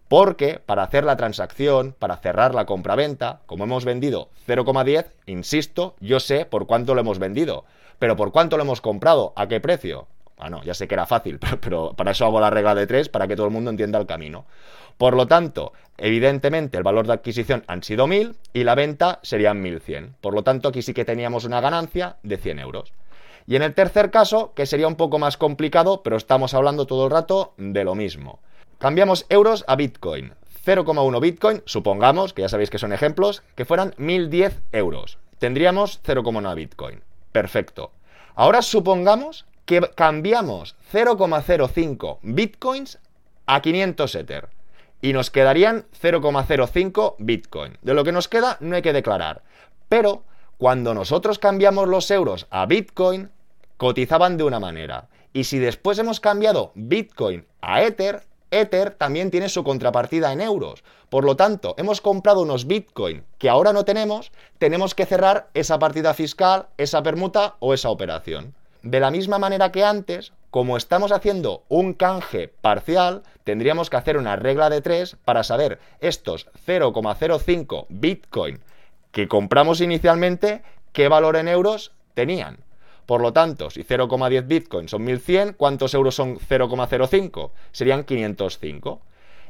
Porque 0.07 0.59
para 0.65 0.83
hacer 0.83 1.03
la 1.03 1.15
transacción, 1.15 1.95
para 1.97 2.17
cerrar 2.17 2.53
la 2.53 2.65
compraventa, 2.65 3.39
como 3.45 3.63
hemos 3.63 3.85
vendido 3.85 4.29
0,10, 4.47 5.05
insisto, 5.25 5.95
yo 5.99 6.19
sé 6.19 6.45
por 6.45 6.67
cuánto 6.67 6.93
lo 6.93 7.01
hemos 7.01 7.17
vendido. 7.17 7.63
Pero 7.97 8.15
¿por 8.15 8.31
cuánto 8.31 8.57
lo 8.57 8.63
hemos 8.63 8.81
comprado? 8.81 9.31
¿A 9.35 9.47
qué 9.47 9.59
precio? 9.59 10.07
Bueno, 10.37 10.61
ya 10.63 10.73
sé 10.73 10.87
que 10.87 10.95
era 10.95 11.05
fácil, 11.05 11.39
pero, 11.61 11.93
para 11.93 12.11
eso 12.11 12.25
hago 12.25 12.39
la 12.41 12.49
regla 12.49 12.75
de 12.75 12.87
3, 12.87 13.09
para 13.09 13.27
que 13.27 13.35
todo 13.35 13.45
el 13.45 13.53
mundo 13.53 13.69
entienda 13.69 13.99
el 13.99 14.07
camino. 14.07 14.45
Por 14.97 15.15
lo 15.15 15.27
tanto, 15.27 15.71
evidentemente 15.97 16.77
el 16.77 16.83
valor 16.83 17.07
de 17.07 17.13
adquisición 17.13 17.63
han 17.67 17.83
sido 17.83 18.07
1000 18.07 18.35
y 18.53 18.63
la 18.63 18.75
venta 18.75 19.19
serían 19.21 19.61
1100. 19.61 20.15
Por 20.19 20.33
lo 20.33 20.43
tanto, 20.43 20.69
aquí 20.69 20.81
sí 20.81 20.93
que 20.93 21.05
teníamos 21.05 21.45
una 21.45 21.61
ganancia 21.61 22.17
de 22.23 22.37
100 22.37 22.59
euros. 22.59 22.91
Y 23.47 23.55
en 23.55 23.63
el 23.63 23.73
tercer 23.73 24.11
caso, 24.11 24.53
que 24.53 24.65
sería 24.65 24.87
un 24.87 24.95
poco 24.95 25.19
más 25.19 25.37
complicado, 25.37 26.03
pero 26.03 26.17
estamos 26.17 26.53
hablando 26.53 26.85
todo 26.85 27.05
el 27.05 27.11
rato 27.11 27.53
de 27.57 27.83
lo 27.83 27.95
mismo. 27.95 28.39
Cambiamos 28.77 29.25
euros 29.29 29.63
a 29.67 29.75
Bitcoin. 29.75 30.33
0,1 30.65 31.19
Bitcoin, 31.19 31.63
supongamos, 31.65 32.33
que 32.33 32.43
ya 32.43 32.49
sabéis 32.49 32.69
que 32.69 32.77
son 32.77 32.93
ejemplos, 32.93 33.43
que 33.55 33.65
fueran 33.65 33.93
1010 33.97 34.61
euros. 34.71 35.17
Tendríamos 35.39 36.01
0,1 36.03 36.55
Bitcoin. 36.55 37.01
Perfecto. 37.31 37.91
Ahora 38.35 38.61
supongamos 38.61 39.45
que 39.65 39.81
cambiamos 39.95 40.75
0,05 40.91 42.19
Bitcoins 42.21 42.99
a 43.45 43.61
500 43.61 44.15
Ether. 44.15 44.49
Y 45.01 45.13
nos 45.13 45.31
quedarían 45.31 45.85
0,05 45.99 47.15
Bitcoin. 47.17 47.77
De 47.81 47.93
lo 47.93 48.03
que 48.03 48.11
nos 48.11 48.27
queda 48.27 48.57
no 48.59 48.75
hay 48.75 48.81
que 48.81 48.93
declarar. 48.93 49.41
Pero 49.89 50.23
cuando 50.57 50.93
nosotros 50.93 51.39
cambiamos 51.39 51.87
los 51.87 52.11
euros 52.11 52.45
a 52.51 52.67
Bitcoin, 52.67 53.31
cotizaban 53.81 54.37
de 54.37 54.43
una 54.43 54.59
manera. 54.59 55.07
Y 55.33 55.45
si 55.45 55.57
después 55.57 55.97
hemos 55.97 56.19
cambiado 56.19 56.71
Bitcoin 56.75 57.47
a 57.61 57.81
Ether, 57.81 58.21
Ether 58.51 58.91
también 58.91 59.31
tiene 59.31 59.49
su 59.49 59.63
contrapartida 59.63 60.31
en 60.31 60.41
euros. 60.41 60.83
Por 61.09 61.23
lo 61.25 61.35
tanto, 61.35 61.73
hemos 61.79 61.99
comprado 61.99 62.43
unos 62.43 62.67
Bitcoin 62.67 63.23
que 63.39 63.49
ahora 63.49 63.73
no 63.73 63.83
tenemos, 63.83 64.31
tenemos 64.59 64.93
que 64.93 65.07
cerrar 65.07 65.49
esa 65.55 65.79
partida 65.79 66.13
fiscal, 66.13 66.67
esa 66.77 67.01
permuta 67.01 67.55
o 67.57 67.73
esa 67.73 67.89
operación. 67.89 68.53
De 68.83 68.99
la 68.99 69.09
misma 69.09 69.39
manera 69.39 69.71
que 69.71 69.83
antes, 69.83 70.31
como 70.51 70.77
estamos 70.77 71.11
haciendo 71.11 71.63
un 71.67 71.95
canje 71.95 72.49
parcial, 72.49 73.23
tendríamos 73.43 73.89
que 73.89 73.97
hacer 73.97 74.15
una 74.17 74.35
regla 74.35 74.69
de 74.69 74.81
3 74.81 75.17
para 75.25 75.43
saber 75.43 75.79
estos 76.01 76.45
0,05 76.67 77.87
Bitcoin 77.89 78.59
que 79.11 79.27
compramos 79.27 79.81
inicialmente, 79.81 80.61
qué 80.93 81.07
valor 81.07 81.35
en 81.35 81.47
euros 81.47 81.93
tenían. 82.13 82.59
Por 83.11 83.19
lo 83.19 83.33
tanto, 83.33 83.69
si 83.69 83.83
0,10 83.83 84.47
Bitcoin 84.47 84.87
son 84.87 85.03
1100, 85.03 85.55
¿cuántos 85.57 85.93
euros 85.93 86.15
son 86.15 86.37
0,05? 86.39 87.51
Serían 87.73 88.05
505. 88.05 89.01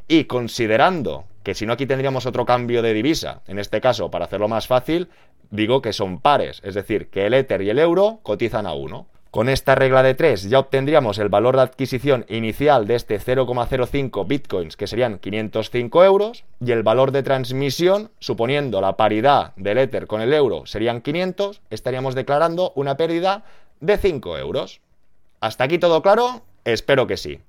Y 0.07 0.23
considerando 0.23 1.25
que 1.43 1.53
si 1.53 1.67
no 1.67 1.73
aquí 1.73 1.85
tendríamos 1.85 2.25
otro 2.25 2.43
cambio 2.43 2.81
de 2.81 2.91
divisa, 2.91 3.43
en 3.45 3.59
este 3.59 3.79
caso, 3.79 4.09
para 4.09 4.25
hacerlo 4.25 4.47
más 4.47 4.65
fácil, 4.65 5.09
digo 5.51 5.79
que 5.83 5.93
son 5.93 6.21
pares, 6.21 6.59
es 6.63 6.73
decir, 6.73 7.11
que 7.11 7.27
el 7.27 7.35
Ether 7.35 7.61
y 7.61 7.69
el 7.69 7.77
euro 7.77 8.19
cotizan 8.23 8.65
a 8.65 8.73
1. 8.73 9.05
Con 9.31 9.47
esta 9.47 9.75
regla 9.75 10.03
de 10.03 10.13
3 10.13 10.49
ya 10.49 10.59
obtendríamos 10.59 11.17
el 11.17 11.29
valor 11.29 11.55
de 11.55 11.61
adquisición 11.61 12.25
inicial 12.27 12.85
de 12.85 12.95
este 12.95 13.17
0,05 13.17 14.27
bitcoins, 14.27 14.75
que 14.75 14.87
serían 14.87 15.19
505 15.19 16.03
euros, 16.03 16.43
y 16.59 16.73
el 16.73 16.83
valor 16.83 17.13
de 17.13 17.23
transmisión, 17.23 18.11
suponiendo 18.19 18.81
la 18.81 18.97
paridad 18.97 19.53
del 19.55 19.77
Ether 19.77 20.05
con 20.05 20.19
el 20.19 20.33
euro, 20.33 20.65
serían 20.65 20.99
500, 20.99 21.61
estaríamos 21.69 22.13
declarando 22.13 22.73
una 22.75 22.97
pérdida 22.97 23.45
de 23.79 23.97
5 23.97 24.37
euros. 24.37 24.81
¿Hasta 25.39 25.63
aquí 25.63 25.77
todo 25.77 26.01
claro? 26.01 26.41
Espero 26.65 27.07
que 27.07 27.15
sí. 27.15 27.39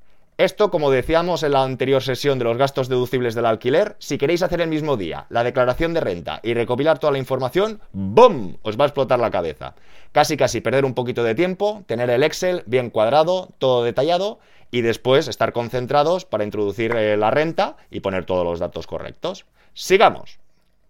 Esto, 0.42 0.72
como 0.72 0.90
decíamos 0.90 1.44
en 1.44 1.52
la 1.52 1.62
anterior 1.62 2.02
sesión 2.02 2.40
de 2.40 2.44
los 2.44 2.56
gastos 2.56 2.88
deducibles 2.88 3.37
del 3.37 3.46
alquiler, 3.46 3.94
si 4.00 4.18
queréis 4.18 4.42
hacer 4.42 4.61
el 4.61 4.68
mismo 4.68 4.96
día 4.96 5.26
la 5.28 5.44
declaración 5.44 5.94
de 5.94 6.00
renta 6.00 6.40
y 6.42 6.52
recopilar 6.52 6.99
toda 6.99 7.12
la 7.12 7.20
información, 7.20 7.80
¡boom! 7.92 8.56
Os 8.62 8.76
va 8.76 8.82
a 8.82 8.88
explotar 8.88 9.20
la 9.20 9.30
cabeza. 9.30 9.76
Casi 10.11 10.37
casi 10.37 10.61
perder 10.61 10.84
un 10.84 10.94
poquito 10.94 11.22
de 11.22 11.37
tiempo, 11.37 11.84
tener 11.87 12.11
el 12.11 12.25
Excel 12.25 12.64
bien 12.66 12.90
cuadrado, 12.90 13.50
todo 13.61 13.84
detallado 13.84 14.40
y 14.72 14.80
después 14.80 15.28
estar 15.28 15.52
concentrados 15.52 16.25
para 16.25 16.42
introducir 16.42 16.90
eh, 16.96 17.16
la 17.16 17.30
renta 17.30 17.76
y 17.88 18.00
poner 18.00 18.25
todos 18.25 18.44
los 18.44 18.58
datos 18.58 18.88
correctos. 18.88 19.46
Sigamos. 19.75 20.40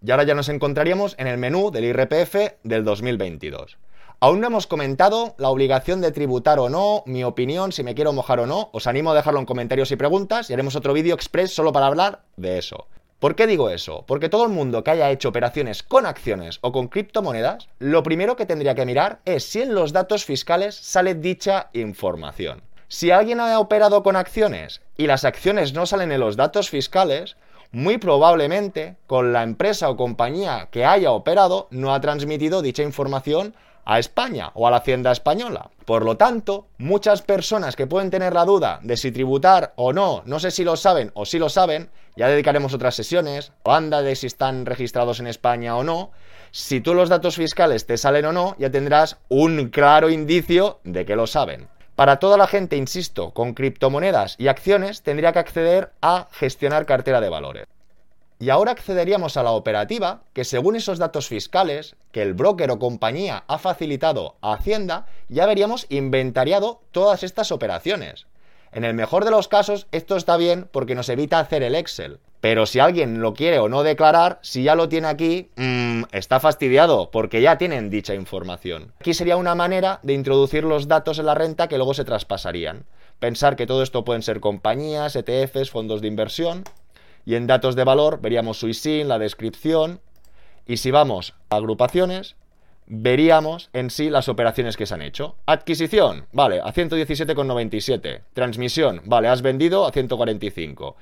Y 0.03 0.09
ahora 0.09 0.23
ya 0.23 0.33
nos 0.33 0.49
encontraríamos 0.49 1.13
en 1.19 1.27
el 1.27 1.37
menú 1.37 1.69
del 1.69 1.83
IRPF 1.83 2.55
del 2.63 2.83
2022. 2.83 3.77
Aún 4.23 4.39
no 4.39 4.47
hemos 4.47 4.67
comentado 4.67 5.35
la 5.37 5.49
obligación 5.49 5.99
de 5.99 6.13
tributar 6.13 6.57
o 6.57 6.69
no, 6.69 7.03
mi 7.05 7.25
opinión, 7.25 7.73
si 7.73 7.83
me 7.83 7.93
quiero 7.93 8.13
mojar 8.13 8.39
o 8.39 8.45
no. 8.47 8.69
Os 8.71 8.87
animo 8.87 9.11
a 9.11 9.15
dejarlo 9.15 9.41
en 9.41 9.45
comentarios 9.45 9.91
y 9.91 9.97
preguntas 9.97 10.49
y 10.49 10.53
haremos 10.53 10.77
otro 10.77 10.93
vídeo 10.93 11.13
express 11.13 11.53
solo 11.53 11.73
para 11.73 11.87
hablar 11.87 12.21
de 12.37 12.57
eso. 12.57 12.87
¿Por 13.19 13.35
qué 13.35 13.47
digo 13.47 13.69
eso? 13.69 14.05
Porque 14.07 14.29
todo 14.29 14.45
el 14.45 14.49
mundo 14.49 14.81
que 14.81 14.91
haya 14.91 15.11
hecho 15.11 15.27
operaciones 15.27 15.83
con 15.83 16.05
acciones 16.05 16.59
o 16.61 16.71
con 16.71 16.87
criptomonedas, 16.87 17.67
lo 17.79 18.01
primero 18.01 18.37
que 18.37 18.45
tendría 18.45 18.75
que 18.75 18.85
mirar 18.85 19.19
es 19.25 19.43
si 19.43 19.61
en 19.61 19.75
los 19.75 19.91
datos 19.91 20.23
fiscales 20.23 20.73
sale 20.73 21.15
dicha 21.15 21.69
información. 21.73 22.61
Si 22.87 23.11
alguien 23.11 23.41
ha 23.41 23.59
operado 23.59 24.03
con 24.03 24.15
acciones 24.15 24.79
y 24.95 25.07
las 25.07 25.25
acciones 25.25 25.73
no 25.73 25.85
salen 25.85 26.13
en 26.13 26.21
los 26.21 26.37
datos 26.37 26.69
fiscales, 26.69 27.35
muy 27.73 27.97
probablemente 27.97 28.95
con 29.05 29.33
la 29.33 29.43
empresa 29.43 29.89
o 29.89 29.97
compañía 29.97 30.69
que 30.71 30.85
haya 30.85 31.11
operado 31.11 31.67
no 31.71 31.93
ha 31.93 31.99
transmitido 31.99 32.61
dicha 32.61 32.83
información 32.83 33.53
a 33.85 33.99
España 33.99 34.51
o 34.53 34.67
a 34.67 34.71
la 34.71 34.77
Hacienda 34.77 35.11
española. 35.11 35.69
Por 35.85 36.05
lo 36.05 36.17
tanto, 36.17 36.67
muchas 36.77 37.21
personas 37.21 37.75
que 37.75 37.87
pueden 37.87 38.09
tener 38.09 38.33
la 38.33 38.45
duda 38.45 38.79
de 38.83 38.97
si 38.97 39.11
tributar 39.11 39.73
o 39.75 39.93
no, 39.93 40.23
no 40.25 40.39
sé 40.39 40.51
si 40.51 40.63
lo 40.63 40.75
saben 40.75 41.11
o 41.13 41.25
si 41.25 41.39
lo 41.39 41.49
saben, 41.49 41.89
ya 42.15 42.27
dedicaremos 42.27 42.73
otras 42.73 42.95
sesiones, 42.95 43.51
banda 43.63 44.01
de 44.01 44.15
si 44.15 44.27
están 44.27 44.65
registrados 44.65 45.19
en 45.19 45.27
España 45.27 45.75
o 45.75 45.83
no, 45.83 46.11
si 46.51 46.81
tú 46.81 46.93
los 46.93 47.09
datos 47.09 47.35
fiscales 47.35 47.85
te 47.85 47.97
salen 47.97 48.25
o 48.25 48.31
no, 48.31 48.55
ya 48.59 48.69
tendrás 48.69 49.17
un 49.27 49.69
claro 49.69 50.09
indicio 50.09 50.79
de 50.83 51.05
que 51.05 51.15
lo 51.15 51.27
saben. 51.27 51.67
Para 51.95 52.17
toda 52.17 52.37
la 52.37 52.47
gente, 52.47 52.75
insisto, 52.75 53.31
con 53.31 53.53
criptomonedas 53.53 54.35
y 54.39 54.47
acciones, 54.47 55.03
tendría 55.03 55.31
que 55.31 55.39
acceder 55.39 55.91
a 56.01 56.27
gestionar 56.31 56.85
cartera 56.85 57.21
de 57.21 57.29
valores. 57.29 57.67
Y 58.39 58.49
ahora 58.49 58.71
accederíamos 58.71 59.37
a 59.37 59.43
la 59.43 59.51
operativa 59.51 60.23
que 60.33 60.43
según 60.43 60.75
esos 60.75 60.99
datos 60.99 61.27
fiscales 61.27 61.95
que 62.11 62.21
el 62.21 62.33
broker 62.33 62.71
o 62.71 62.79
compañía 62.79 63.43
ha 63.47 63.57
facilitado 63.57 64.35
a 64.41 64.53
Hacienda, 64.53 65.05
ya 65.29 65.45
veríamos 65.45 65.85
inventariado 65.89 66.81
todas 66.91 67.23
estas 67.23 67.51
operaciones. 67.51 68.25
En 68.73 68.83
el 68.83 68.95
mejor 68.95 69.23
de 69.23 69.31
los 69.31 69.47
casos, 69.47 69.87
esto 69.91 70.15
está 70.15 70.35
bien 70.35 70.67
porque 70.71 70.95
nos 70.95 71.07
evita 71.09 71.39
hacer 71.39 71.61
el 71.61 71.75
Excel. 71.75 72.19
Pero 72.41 72.65
si 72.65 72.79
alguien 72.79 73.21
lo 73.21 73.33
quiere 73.33 73.59
o 73.59 73.69
no 73.69 73.83
declarar, 73.83 74.39
si 74.41 74.63
ya 74.63 74.75
lo 74.75 74.89
tiene 74.89 75.07
aquí, 75.07 75.49
mmm, 75.55 76.03
está 76.11 76.39
fastidiado 76.41 77.09
porque 77.11 77.41
ya 77.41 77.57
tienen 77.57 77.89
dicha 77.89 78.15
información. 78.15 78.91
Aquí 78.99 79.13
sería 79.13 79.37
una 79.37 79.55
manera 79.55 79.99
de 80.03 80.13
introducir 80.13 80.63
los 80.63 80.87
datos 80.87 81.19
en 81.19 81.27
la 81.27 81.35
renta 81.35 81.67
que 81.69 81.77
luego 81.77 81.93
se 81.93 82.03
traspasarían. 82.03 82.83
Pensar 83.19 83.55
que 83.55 83.67
todo 83.67 83.83
esto 83.83 84.03
pueden 84.03 84.23
ser 84.23 84.41
compañías, 84.41 85.15
ETFs, 85.15 85.69
fondos 85.69 86.01
de 86.01 86.09
inversión, 86.09 86.65
y 87.25 87.35
en 87.35 87.47
datos 87.47 87.75
de 87.75 87.83
valor 87.83 88.19
veríamos 88.21 88.57
su 88.57 88.67
ISIN, 88.67 89.07
la 89.07 89.19
descripción. 89.19 90.01
Y 90.65 90.77
si 90.77 90.91
vamos 90.91 91.35
a 91.49 91.57
agrupaciones, 91.57 92.35
veríamos 92.87 93.69
en 93.73 93.89
sí 93.89 94.09
las 94.09 94.29
operaciones 94.29 94.77
que 94.77 94.85
se 94.85 94.93
han 94.93 95.01
hecho. 95.01 95.35
Adquisición, 95.45 96.27
vale, 96.31 96.59
a 96.59 96.73
117,97. 96.73 98.21
Transmisión, 98.33 99.01
vale, 99.05 99.27
has 99.27 99.41
vendido 99.41 99.85
a 99.85 99.91
145. 99.91 100.95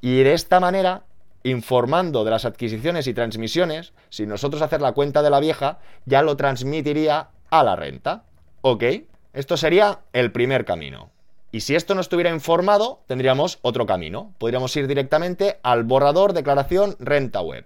Y 0.00 0.22
de 0.22 0.32
esta 0.32 0.60
manera, 0.60 1.04
informando 1.42 2.24
de 2.24 2.30
las 2.30 2.44
adquisiciones 2.44 3.06
y 3.06 3.14
transmisiones, 3.14 3.92
si 4.08 4.26
nosotros 4.26 4.62
hacer 4.62 4.80
la 4.80 4.92
cuenta 4.92 5.22
de 5.22 5.30
la 5.30 5.40
vieja, 5.40 5.78
ya 6.04 6.22
lo 6.22 6.36
transmitiría 6.36 7.30
a 7.50 7.64
la 7.64 7.76
renta. 7.76 8.24
¿Ok? 8.60 8.84
Esto 9.32 9.56
sería 9.56 10.00
el 10.12 10.32
primer 10.32 10.64
camino. 10.64 11.10
Y 11.50 11.60
si 11.60 11.74
esto 11.74 11.94
no 11.94 12.00
estuviera 12.00 12.30
informado, 12.30 13.00
tendríamos 13.06 13.58
otro 13.62 13.86
camino. 13.86 14.34
Podríamos 14.38 14.76
ir 14.76 14.86
directamente 14.86 15.58
al 15.62 15.84
borrador 15.84 16.34
declaración 16.34 16.96
renta 16.98 17.40
web. 17.40 17.64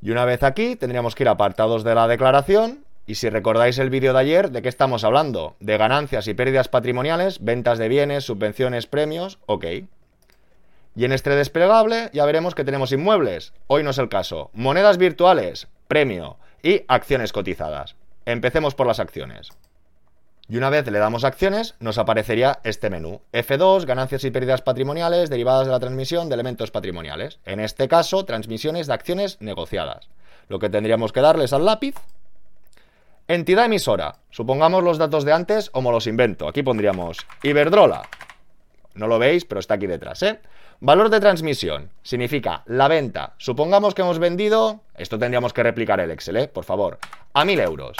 Y 0.00 0.10
una 0.10 0.24
vez 0.24 0.42
aquí, 0.42 0.76
tendríamos 0.76 1.14
que 1.14 1.24
ir 1.24 1.28
a 1.28 1.32
apartados 1.32 1.84
de 1.84 1.94
la 1.94 2.08
declaración. 2.08 2.84
Y 3.06 3.16
si 3.16 3.28
recordáis 3.28 3.78
el 3.78 3.90
vídeo 3.90 4.12
de 4.12 4.20
ayer, 4.20 4.50
¿de 4.50 4.62
qué 4.62 4.68
estamos 4.68 5.04
hablando? 5.04 5.56
De 5.60 5.76
ganancias 5.76 6.26
y 6.28 6.34
pérdidas 6.34 6.68
patrimoniales, 6.68 7.42
ventas 7.42 7.78
de 7.78 7.88
bienes, 7.88 8.24
subvenciones, 8.24 8.86
premios, 8.86 9.38
ok. 9.46 9.64
Y 10.94 11.04
en 11.04 11.12
este 11.12 11.30
desplegable 11.30 12.10
ya 12.12 12.24
veremos 12.24 12.54
que 12.54 12.64
tenemos 12.64 12.92
inmuebles. 12.92 13.52
Hoy 13.66 13.82
no 13.82 13.90
es 13.90 13.98
el 13.98 14.08
caso. 14.08 14.50
Monedas 14.52 14.98
virtuales, 14.98 15.68
premio 15.86 16.36
y 16.62 16.82
acciones 16.88 17.32
cotizadas. 17.32 17.94
Empecemos 18.26 18.74
por 18.74 18.86
las 18.86 19.00
acciones. 19.00 19.50
Y 20.50 20.56
una 20.56 20.70
vez 20.70 20.90
le 20.90 20.98
damos 20.98 21.24
acciones, 21.24 21.74
nos 21.78 21.98
aparecería 21.98 22.60
este 22.64 22.88
menú. 22.88 23.20
F2, 23.32 23.84
ganancias 23.84 24.24
y 24.24 24.30
pérdidas 24.30 24.62
patrimoniales 24.62 25.28
derivadas 25.28 25.66
de 25.66 25.72
la 25.72 25.80
transmisión 25.80 26.28
de 26.28 26.34
elementos 26.34 26.70
patrimoniales. 26.70 27.38
En 27.44 27.60
este 27.60 27.86
caso, 27.86 28.24
transmisiones 28.24 28.86
de 28.86 28.94
acciones 28.94 29.36
negociadas. 29.42 30.08
Lo 30.48 30.58
que 30.58 30.70
tendríamos 30.70 31.12
que 31.12 31.20
darles 31.20 31.52
al 31.52 31.66
lápiz. 31.66 31.96
Entidad 33.26 33.66
emisora. 33.66 34.16
Supongamos 34.30 34.82
los 34.82 34.96
datos 34.96 35.26
de 35.26 35.34
antes 35.34 35.68
o 35.74 35.82
me 35.82 35.90
los 35.90 36.06
invento. 36.06 36.48
Aquí 36.48 36.62
pondríamos 36.62 37.18
Iberdrola. 37.42 38.08
No 38.94 39.06
lo 39.06 39.18
veis, 39.18 39.44
pero 39.44 39.60
está 39.60 39.74
aquí 39.74 39.86
detrás, 39.86 40.22
¿eh? 40.22 40.40
Valor 40.80 41.10
de 41.10 41.20
transmisión. 41.20 41.90
Significa 42.02 42.62
la 42.64 42.88
venta. 42.88 43.34
Supongamos 43.36 43.94
que 43.94 44.00
hemos 44.00 44.18
vendido... 44.18 44.80
Esto 44.96 45.18
tendríamos 45.18 45.52
que 45.52 45.62
replicar 45.62 46.00
el 46.00 46.10
Excel, 46.10 46.38
¿eh? 46.38 46.48
Por 46.48 46.64
favor. 46.64 46.98
A 47.34 47.44
1000 47.44 47.60
euros. 47.60 47.96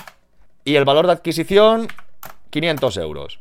Y 0.65 0.77
el 0.77 0.87
valor 0.87 1.07
de 1.07 1.13
adquisición 1.13 1.89
500 2.51 2.97
euros. 2.99 3.41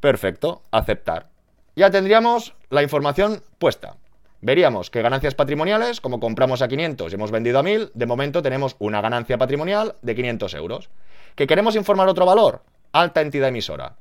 Perfecto, 0.00 0.62
aceptar. 0.70 1.28
Ya 1.76 1.90
tendríamos 1.90 2.54
la 2.70 2.82
información 2.82 3.42
puesta. 3.58 3.96
Veríamos 4.40 4.90
que 4.90 5.02
ganancias 5.02 5.34
patrimoniales, 5.34 6.00
como 6.00 6.20
compramos 6.20 6.60
a 6.60 6.68
500 6.68 7.10
y 7.10 7.14
hemos 7.14 7.30
vendido 7.30 7.58
a 7.58 7.62
1000, 7.62 7.92
de 7.94 8.06
momento 8.06 8.42
tenemos 8.42 8.76
una 8.78 9.00
ganancia 9.00 9.38
patrimonial 9.38 9.96
de 10.02 10.14
500 10.14 10.54
euros. 10.54 10.90
¿Que 11.34 11.46
queremos 11.46 11.76
informar 11.76 12.08
otro 12.08 12.26
valor? 12.26 12.62
Alta 12.92 13.22
entidad 13.22 13.48
emisora. 13.48 13.96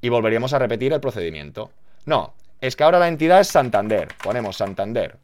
Y 0.00 0.08
volveríamos 0.08 0.52
a 0.54 0.58
repetir 0.58 0.92
el 0.92 1.00
procedimiento. 1.00 1.70
No, 2.06 2.34
es 2.60 2.76
que 2.76 2.84
ahora 2.84 2.98
la 2.98 3.08
entidad 3.08 3.40
es 3.40 3.48
Santander. 3.48 4.08
Ponemos 4.22 4.56
Santander. 4.56 5.18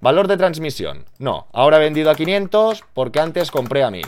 Valor 0.00 0.26
de 0.26 0.38
transmisión. 0.38 1.04
No, 1.18 1.46
ahora 1.52 1.76
he 1.76 1.80
vendido 1.80 2.10
a 2.10 2.14
500 2.14 2.84
porque 2.94 3.20
antes 3.20 3.50
compré 3.50 3.84
a 3.84 3.90
1000. 3.90 4.06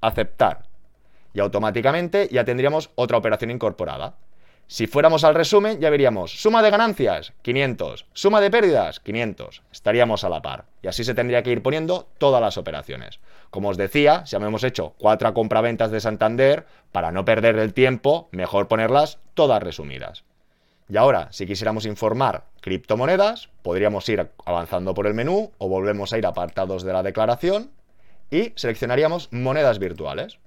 Aceptar 0.00 0.71
y 1.34 1.40
automáticamente 1.40 2.28
ya 2.30 2.44
tendríamos 2.44 2.90
otra 2.94 3.18
operación 3.18 3.50
incorporada. 3.50 4.14
Si 4.66 4.86
fuéramos 4.86 5.22
al 5.24 5.34
resumen, 5.34 5.80
ya 5.80 5.90
veríamos 5.90 6.40
suma 6.40 6.62
de 6.62 6.70
ganancias, 6.70 7.34
500, 7.42 8.06
suma 8.14 8.40
de 8.40 8.50
pérdidas, 8.50 9.00
500. 9.00 9.62
Estaríamos 9.70 10.24
a 10.24 10.30
la 10.30 10.40
par. 10.40 10.64
Y 10.80 10.88
así 10.88 11.04
se 11.04 11.14
tendría 11.14 11.42
que 11.42 11.50
ir 11.50 11.62
poniendo 11.62 12.08
todas 12.16 12.40
las 12.40 12.56
operaciones. 12.56 13.20
Como 13.50 13.68
os 13.68 13.76
decía, 13.76 14.24
si 14.24 14.34
hemos 14.36 14.64
hecho 14.64 14.94
cuatro 14.96 15.34
compraventas 15.34 15.90
de 15.90 16.00
Santander, 16.00 16.64
para 16.90 17.12
no 17.12 17.24
perder 17.24 17.58
el 17.58 17.74
tiempo, 17.74 18.28
mejor 18.32 18.66
ponerlas 18.66 19.18
todas 19.34 19.62
resumidas. 19.62 20.24
Y 20.88 20.96
ahora, 20.96 21.28
si 21.32 21.46
quisiéramos 21.46 21.86
informar 21.86 22.44
criptomonedas, 22.60 23.50
podríamos 23.62 24.08
ir 24.08 24.30
avanzando 24.44 24.94
por 24.94 25.06
el 25.06 25.14
menú 25.14 25.52
o 25.58 25.68
volvemos 25.68 26.12
a 26.12 26.18
ir 26.18 26.26
a 26.26 26.30
apartados 26.30 26.82
de 26.82 26.92
la 26.92 27.02
declaración 27.02 27.70
y 28.30 28.52
seleccionaríamos 28.56 29.28
monedas 29.32 29.78
virtuales. 29.78 30.38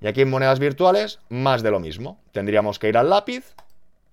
Y 0.00 0.06
aquí 0.06 0.22
en 0.22 0.30
monedas 0.30 0.58
virtuales, 0.58 1.20
más 1.28 1.62
de 1.62 1.70
lo 1.70 1.80
mismo. 1.80 2.20
Tendríamos 2.32 2.78
que 2.78 2.88
ir 2.88 2.96
al 2.96 3.10
lápiz 3.10 3.54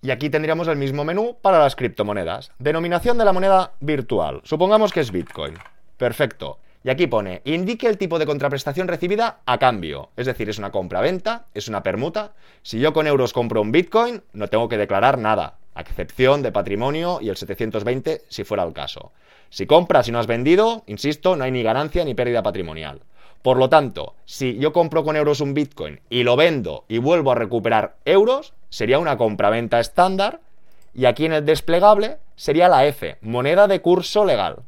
y 0.02 0.10
aquí 0.10 0.30
tendríamos 0.30 0.68
el 0.68 0.76
mismo 0.76 1.04
menú 1.04 1.36
para 1.40 1.58
las 1.58 1.76
criptomonedas. 1.76 2.52
Denominación 2.58 3.18
de 3.18 3.24
la 3.24 3.32
moneda 3.32 3.72
virtual. 3.80 4.40
Supongamos 4.44 4.92
que 4.92 5.00
es 5.00 5.12
Bitcoin. 5.12 5.54
Perfecto. 5.96 6.58
Y 6.84 6.90
aquí 6.90 7.06
pone, 7.06 7.42
indique 7.44 7.88
el 7.88 7.98
tipo 7.98 8.18
de 8.18 8.26
contraprestación 8.26 8.86
recibida 8.86 9.40
a 9.44 9.58
cambio. 9.58 10.10
Es 10.16 10.26
decir, 10.26 10.48
es 10.48 10.58
una 10.58 10.70
compra-venta, 10.70 11.46
es 11.54 11.66
una 11.66 11.82
permuta. 11.82 12.34
Si 12.62 12.78
yo 12.78 12.92
con 12.92 13.08
euros 13.08 13.32
compro 13.32 13.60
un 13.60 13.72
Bitcoin, 13.72 14.22
no 14.32 14.46
tengo 14.46 14.68
que 14.68 14.78
declarar 14.78 15.18
nada, 15.18 15.58
a 15.74 15.80
excepción 15.80 16.42
de 16.42 16.52
patrimonio 16.52 17.18
y 17.20 17.28
el 17.28 17.36
720 17.36 18.22
si 18.28 18.44
fuera 18.44 18.62
el 18.62 18.72
caso. 18.72 19.12
Si 19.50 19.66
compras 19.66 20.06
y 20.06 20.12
no 20.12 20.20
has 20.20 20.26
vendido, 20.26 20.84
insisto, 20.86 21.34
no 21.34 21.44
hay 21.44 21.50
ni 21.50 21.62
ganancia 21.62 22.04
ni 22.04 22.14
pérdida 22.14 22.42
patrimonial. 22.42 23.00
Por 23.46 23.58
lo 23.58 23.68
tanto, 23.68 24.14
si 24.24 24.58
yo 24.58 24.72
compro 24.72 25.04
con 25.04 25.14
euros 25.14 25.40
un 25.40 25.54
Bitcoin 25.54 26.00
y 26.10 26.24
lo 26.24 26.34
vendo 26.34 26.84
y 26.88 26.98
vuelvo 26.98 27.30
a 27.30 27.36
recuperar 27.36 27.94
euros, 28.04 28.54
sería 28.70 28.98
una 28.98 29.16
compraventa 29.16 29.78
estándar 29.78 30.40
y 30.92 31.04
aquí 31.04 31.26
en 31.26 31.32
el 31.32 31.44
desplegable 31.44 32.16
sería 32.34 32.68
la 32.68 32.86
F, 32.86 33.18
moneda 33.20 33.68
de 33.68 33.80
curso 33.80 34.24
legal. 34.24 34.64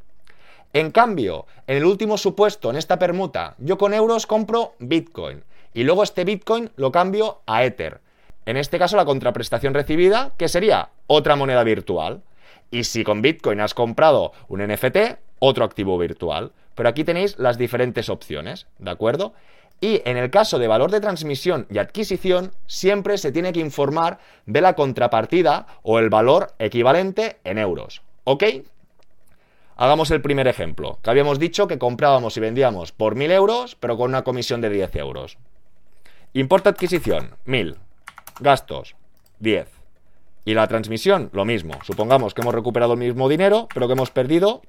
En 0.73 0.93
cambio, 0.93 1.47
en 1.67 1.79
el 1.79 1.87
último 1.87 2.17
supuesto, 2.19 2.71
en 2.71 2.77
esta 2.77 3.01
permuta, 3.01 3.57
yo 3.59 3.79
con 3.79 3.95
euros 3.95 4.29
compro 4.29 4.75
Bitcoin 4.79 5.43
y 5.75 5.83
luego 5.83 6.05
este 6.05 6.23
Bitcoin 6.23 6.71
lo 6.77 6.93
cambio 6.93 7.41
a 7.47 7.65
Ether. 7.65 8.01
en 8.47 8.57
este 8.57 8.79
caso 8.79 8.97
la 8.97 9.05
contraprestación 9.05 9.75
recibida, 9.75 10.35
que 10.39 10.47
sería 10.47 10.91
otra 11.09 11.35
moneda 11.35 11.65
virtual. 11.65 12.23
Y 12.71 12.85
si 12.85 13.03
con 13.03 13.23
Bitcoin 13.23 13.61
has 13.61 13.75
comprado 13.75 14.31
un 14.47 14.65
NFT, 14.65 15.19
otro 15.39 15.65
activo 15.65 15.99
virtual. 15.99 16.53
Pero 16.75 16.89
aquí 16.89 17.05
tenéis 17.05 17.39
las 17.39 17.59
diferentes 17.59 18.09
opciones, 18.09 18.67
¿de 18.79 18.91
acuerdo? 18.91 19.33
Y 19.81 20.03
en 20.05 20.17
el 20.17 20.31
caso 20.31 20.59
de 20.59 20.67
valor 20.67 20.91
de 20.91 21.01
transmisión 21.01 21.67
y 21.71 21.79
adquisición, 21.79 22.53
siempre 22.67 23.17
se 23.17 23.31
tiene 23.31 23.53
que 23.53 23.61
informar 23.61 24.19
de 24.47 24.61
la 24.61 24.75
contrapartida 24.75 25.67
o 25.83 25.99
el 25.99 26.11
valor 26.11 26.53
equivalente 26.59 27.39
en 27.45 27.59
euros. 27.59 28.03
¿Ok? 28.25 28.45
Hagamos 29.77 30.11
el 30.11 30.21
primer 30.21 30.49
ejemplo, 30.49 30.99
que 31.03 31.11
habíamos 31.11 31.39
dicho 31.39 31.69
que 31.69 31.79
comprábamos 31.79 32.37
y 32.37 32.41
vendíamos 32.41 32.91
por 32.91 33.15
1.000 33.15 33.31
euros, 33.31 33.77
pero 33.77 33.97
con 33.97 34.11
una 34.11 34.25
comisión 34.25 34.61
de 34.61 34.71
10 34.71 34.97
euros. 34.97 35.39
Importe 36.33 36.69
adquisición, 36.69 37.37
1.000. 37.47 37.77
Gastos, 38.41 38.97
10. 39.39 39.69
Y 40.45 40.55
la 40.55 40.67
transmisión, 40.67 41.31
lo 41.33 41.45
mismo. 41.45 41.75
Supongamos 41.85 42.35
que 42.35 42.41
hemos 42.41 42.55
recuperado 42.55 42.95
el 42.95 42.99
mismo 42.99 43.29
dinero, 43.29 43.69
pero 43.73 43.87
que 43.87 43.93
hemos 43.93 44.11
perdido 44.11 44.63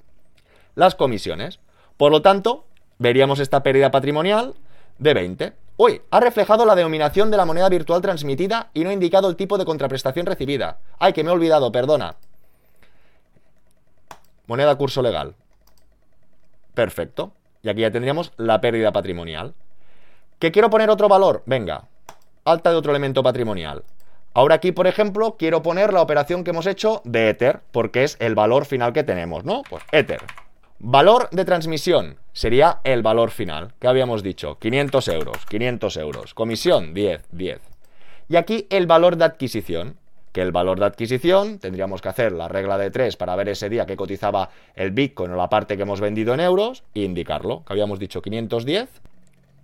las 0.80 0.96
comisiones. 0.96 1.60
Por 1.98 2.12
lo 2.12 2.22
tanto, 2.22 2.66
veríamos 2.98 3.40
esta 3.40 3.62
pérdida 3.64 3.92
patrimonial 3.92 4.56
de 4.98 5.14
20. 5.14 5.54
Uy, 5.76 6.02
ha 6.10 6.20
reflejado 6.20 6.66
la 6.66 6.76
denominación 6.76 7.30
de 7.32 7.38
la 7.38 7.46
moneda 7.46 7.70
virtual 7.70 8.02
transmitida 8.02 8.70
y 8.74 8.84
no 8.84 8.90
ha 8.90 8.94
indicado 8.94 9.30
el 9.30 9.36
tipo 9.36 9.58
de 9.58 9.66
contraprestación 9.66 10.26
recibida. 10.26 10.80
Ay, 10.98 11.14
que 11.14 11.24
me 11.24 11.30
he 11.30 11.34
olvidado, 11.34 11.72
perdona. 11.72 12.16
Moneda 14.48 14.76
curso 14.76 15.02
legal. 15.02 15.36
Perfecto. 16.74 17.34
Y 17.62 17.70
aquí 17.70 17.82
ya 17.82 17.92
tendríamos 17.92 18.32
la 18.38 18.62
pérdida 18.62 18.94
patrimonial. 18.94 19.54
¿Que 20.40 20.52
quiero 20.52 20.70
poner 20.70 20.90
otro 20.90 21.10
valor? 21.10 21.44
Venga. 21.46 21.90
Alta 22.46 22.72
de 22.72 22.78
otro 22.78 22.92
elemento 22.92 23.22
patrimonial. 23.22 23.84
Ahora 24.34 24.56
aquí, 24.56 24.72
por 24.72 24.88
ejemplo, 24.88 25.36
quiero 25.38 25.62
poner 25.62 25.92
la 25.92 26.02
operación 26.02 26.46
que 26.46 26.52
hemos 26.52 26.68
hecho 26.68 27.02
de 27.04 27.30
Ether, 27.30 27.62
porque 27.72 28.06
es 28.06 28.16
el 28.20 28.36
valor 28.36 28.66
final 28.66 28.94
que 28.94 29.04
tenemos, 29.04 29.44
¿no? 29.44 29.64
Pues 29.70 29.84
Ether. 29.92 30.22
Valor 30.82 31.28
de 31.32 31.44
transmisión 31.44 32.20
sería 32.32 32.80
el 32.86 33.02
valor 33.02 33.32
final, 33.32 33.74
que 33.82 33.90
habíamos 33.90 34.24
dicho, 34.24 34.60
500 34.60 35.10
euros, 35.10 35.46
500 35.50 35.98
euros. 35.98 36.34
Comisión, 36.34 36.94
10, 36.94 37.22
10. 37.34 37.60
Y 38.30 38.38
aquí 38.38 38.66
el 38.70 38.88
valor 38.88 39.18
de 39.18 39.26
adquisición, 39.26 39.98
que 40.32 40.42
el 40.42 40.54
valor 40.54 40.80
de 40.80 40.86
adquisición 40.86 41.60
tendríamos 41.60 42.02
que 42.02 42.08
hacer 42.08 42.32
la 42.32 42.48
regla 42.48 42.78
de 42.78 42.92
3 42.92 43.18
para 43.18 43.36
ver 43.36 43.50
ese 43.50 43.68
día 43.68 43.86
que 43.86 43.98
cotizaba 43.98 44.52
el 44.74 44.92
Bitcoin 44.92 45.32
o 45.32 45.36
la 45.36 45.50
parte 45.50 45.76
que 45.76 45.84
hemos 45.84 46.00
vendido 46.00 46.34
en 46.34 46.40
euros 46.40 46.86
e 46.96 47.02
indicarlo, 47.02 47.66
que 47.66 47.74
habíamos 47.74 48.00
dicho 48.00 48.22
510, 48.22 48.88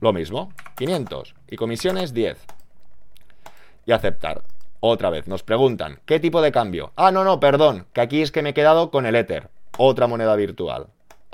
lo 0.02 0.12
mismo, 0.12 0.52
500 0.76 1.34
y 1.50 1.56
comisiones 1.56 2.14
10. 2.14 2.46
Y 3.86 3.94
aceptar. 3.94 4.42
Otra 4.82 5.10
vez, 5.10 5.30
nos 5.30 5.44
preguntan, 5.44 6.02
¿qué 6.06 6.20
tipo 6.20 6.42
de 6.42 6.52
cambio? 6.52 6.92
Ah, 6.98 7.12
no, 7.12 7.24
no, 7.24 7.40
perdón, 7.40 7.88
que 7.94 8.02
aquí 8.02 8.22
es 8.22 8.34
que 8.34 8.42
me 8.42 8.50
he 8.50 8.54
quedado 8.54 8.92
con 8.92 9.06
el 9.06 9.16
Ether, 9.16 9.48
otra 9.78 10.08
moneda 10.08 10.36
virtual 10.36 10.88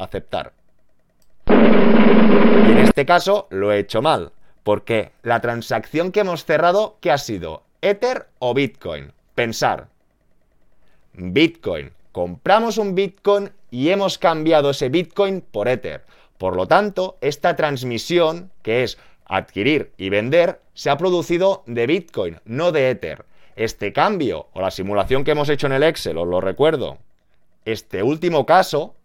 aceptar. 0.03 0.53
Y 1.47 2.71
en 2.71 2.77
este 2.77 3.05
caso 3.05 3.47
lo 3.49 3.71
he 3.71 3.79
hecho 3.79 4.01
mal, 4.01 4.31
porque 4.63 5.11
la 5.23 5.41
transacción 5.41 6.11
que 6.11 6.21
hemos 6.21 6.45
cerrado, 6.45 6.97
¿qué 7.01 7.11
ha 7.11 7.17
sido? 7.17 7.63
¿Ether 7.81 8.27
o 8.39 8.53
Bitcoin? 8.53 9.11
Pensar. 9.35 9.87
Bitcoin. 11.13 11.91
Compramos 12.11 12.77
un 12.77 12.93
Bitcoin 12.93 13.51
y 13.69 13.89
hemos 13.89 14.17
cambiado 14.17 14.71
ese 14.71 14.89
Bitcoin 14.89 15.41
por 15.41 15.67
Ether. 15.67 16.03
Por 16.37 16.55
lo 16.55 16.67
tanto, 16.67 17.17
esta 17.21 17.55
transmisión, 17.55 18.51
que 18.63 18.83
es 18.83 18.97
adquirir 19.25 19.91
y 19.97 20.09
vender, 20.09 20.59
se 20.73 20.89
ha 20.89 20.97
producido 20.97 21.63
de 21.67 21.87
Bitcoin, 21.87 22.39
no 22.45 22.71
de 22.71 22.89
Ether. 22.89 23.25
Este 23.55 23.93
cambio, 23.93 24.47
o 24.53 24.61
la 24.61 24.71
simulación 24.71 25.23
que 25.23 25.31
hemos 25.31 25.49
hecho 25.49 25.67
en 25.67 25.73
el 25.73 25.83
Excel, 25.83 26.17
os 26.17 26.27
lo 26.27 26.41
recuerdo, 26.41 26.97
este 27.65 28.03
último 28.03 28.45
caso 28.45 28.95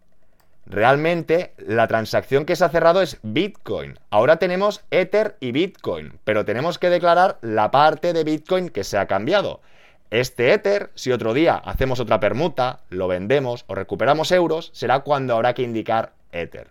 realmente 0.69 1.53
la 1.57 1.87
transacción 1.87 2.45
que 2.45 2.55
se 2.55 2.65
ha 2.65 2.69
cerrado 2.69 3.01
es 3.01 3.19
Bitcoin. 3.23 3.97
Ahora 4.09 4.37
tenemos 4.37 4.83
Ether 4.91 5.37
y 5.39 5.51
Bitcoin, 5.51 6.19
pero 6.23 6.45
tenemos 6.45 6.77
que 6.77 6.89
declarar 6.89 7.37
la 7.41 7.71
parte 7.71 8.13
de 8.13 8.23
Bitcoin 8.23 8.69
que 8.69 8.83
se 8.83 8.97
ha 8.97 9.07
cambiado. 9.07 9.61
Este 10.09 10.53
Ether, 10.53 10.91
si 10.95 11.11
otro 11.11 11.33
día 11.33 11.55
hacemos 11.55 11.99
otra 11.99 12.19
permuta, 12.19 12.79
lo 12.89 13.07
vendemos 13.07 13.65
o 13.67 13.75
recuperamos 13.75 14.31
euros, 14.31 14.69
será 14.73 14.99
cuando 14.99 15.35
habrá 15.35 15.53
que 15.53 15.63
indicar 15.63 16.13
Ether. 16.31 16.69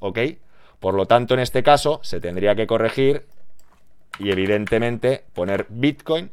¿Ok? 0.00 0.18
Por 0.80 0.94
lo 0.94 1.06
tanto, 1.06 1.34
en 1.34 1.40
este 1.40 1.62
caso, 1.62 2.00
se 2.02 2.20
tendría 2.20 2.54
que 2.54 2.66
corregir 2.66 3.26
y 4.18 4.30
evidentemente 4.30 5.24
poner 5.32 5.66
Bitcoin. 5.68 6.30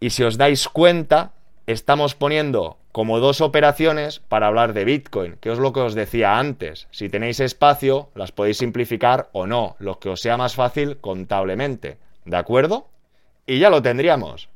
Y 0.00 0.10
si 0.10 0.22
os 0.22 0.36
dais 0.36 0.68
cuenta, 0.68 1.32
estamos 1.68 2.14
poniendo 2.14 2.78
como 2.92 3.20
dos 3.20 3.42
operaciones 3.42 4.20
para 4.20 4.46
hablar 4.46 4.72
de 4.72 4.86
Bitcoin, 4.86 5.36
que 5.38 5.52
es 5.52 5.58
lo 5.58 5.74
que 5.74 5.80
os 5.80 5.94
decía 5.94 6.38
antes. 6.38 6.88
Si 6.90 7.10
tenéis 7.10 7.40
espacio, 7.40 8.08
las 8.14 8.32
podéis 8.32 8.56
simplificar 8.56 9.28
o 9.32 9.46
no, 9.46 9.76
lo 9.78 9.98
que 9.98 10.08
os 10.08 10.22
sea 10.22 10.38
más 10.38 10.54
fácil 10.54 10.96
contablemente. 10.96 11.98
¿De 12.24 12.38
acuerdo? 12.38 12.88
Y 13.46 13.58
ya 13.58 13.68
lo 13.68 13.82
tendríamos. 13.82 14.48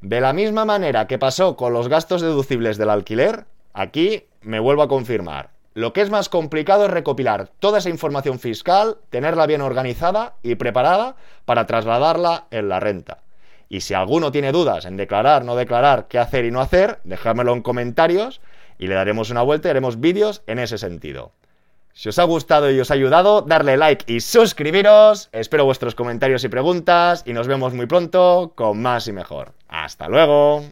De 0.00 0.20
la 0.20 0.32
misma 0.32 0.64
manera 0.64 1.08
que 1.08 1.18
pasó 1.18 1.56
con 1.56 1.72
los 1.72 1.88
gastos 1.88 2.22
deducibles 2.22 2.78
del 2.78 2.90
alquiler, 2.90 3.46
aquí 3.74 4.26
me 4.40 4.60
vuelvo 4.60 4.82
a 4.82 4.88
confirmar. 4.88 5.50
Lo 5.74 5.92
que 5.92 6.02
es 6.02 6.10
más 6.10 6.28
complicado 6.28 6.84
es 6.84 6.90
recopilar 6.92 7.48
toda 7.58 7.78
esa 7.78 7.90
información 7.90 8.38
fiscal, 8.38 8.98
tenerla 9.10 9.46
bien 9.46 9.60
organizada 9.60 10.34
y 10.44 10.54
preparada 10.54 11.16
para 11.44 11.66
trasladarla 11.66 12.46
en 12.52 12.68
la 12.68 12.78
renta. 12.78 13.18
Y 13.70 13.82
si 13.82 13.94
alguno 13.94 14.32
tiene 14.32 14.50
dudas 14.50 14.84
en 14.84 14.96
declarar, 14.96 15.44
no 15.44 15.54
declarar, 15.54 16.08
qué 16.08 16.18
hacer 16.18 16.44
y 16.44 16.50
no 16.50 16.60
hacer, 16.60 16.98
dejármelo 17.04 17.54
en 17.54 17.62
comentarios 17.62 18.40
y 18.78 18.88
le 18.88 18.96
daremos 18.96 19.30
una 19.30 19.42
vuelta 19.42 19.68
y 19.68 19.70
haremos 19.70 20.00
vídeos 20.00 20.42
en 20.48 20.58
ese 20.58 20.76
sentido. 20.76 21.30
Si 21.92 22.08
os 22.08 22.18
ha 22.18 22.24
gustado 22.24 22.70
y 22.70 22.80
os 22.80 22.90
ha 22.90 22.94
ayudado, 22.94 23.42
darle 23.42 23.76
like 23.76 24.12
y 24.12 24.20
suscribiros. 24.20 25.28
Espero 25.32 25.64
vuestros 25.64 25.94
comentarios 25.94 26.42
y 26.42 26.48
preguntas 26.48 27.22
y 27.24 27.32
nos 27.32 27.46
vemos 27.46 27.72
muy 27.72 27.86
pronto 27.86 28.52
con 28.56 28.82
más 28.82 29.06
y 29.06 29.12
mejor. 29.12 29.52
Hasta 29.68 30.08
luego. 30.08 30.64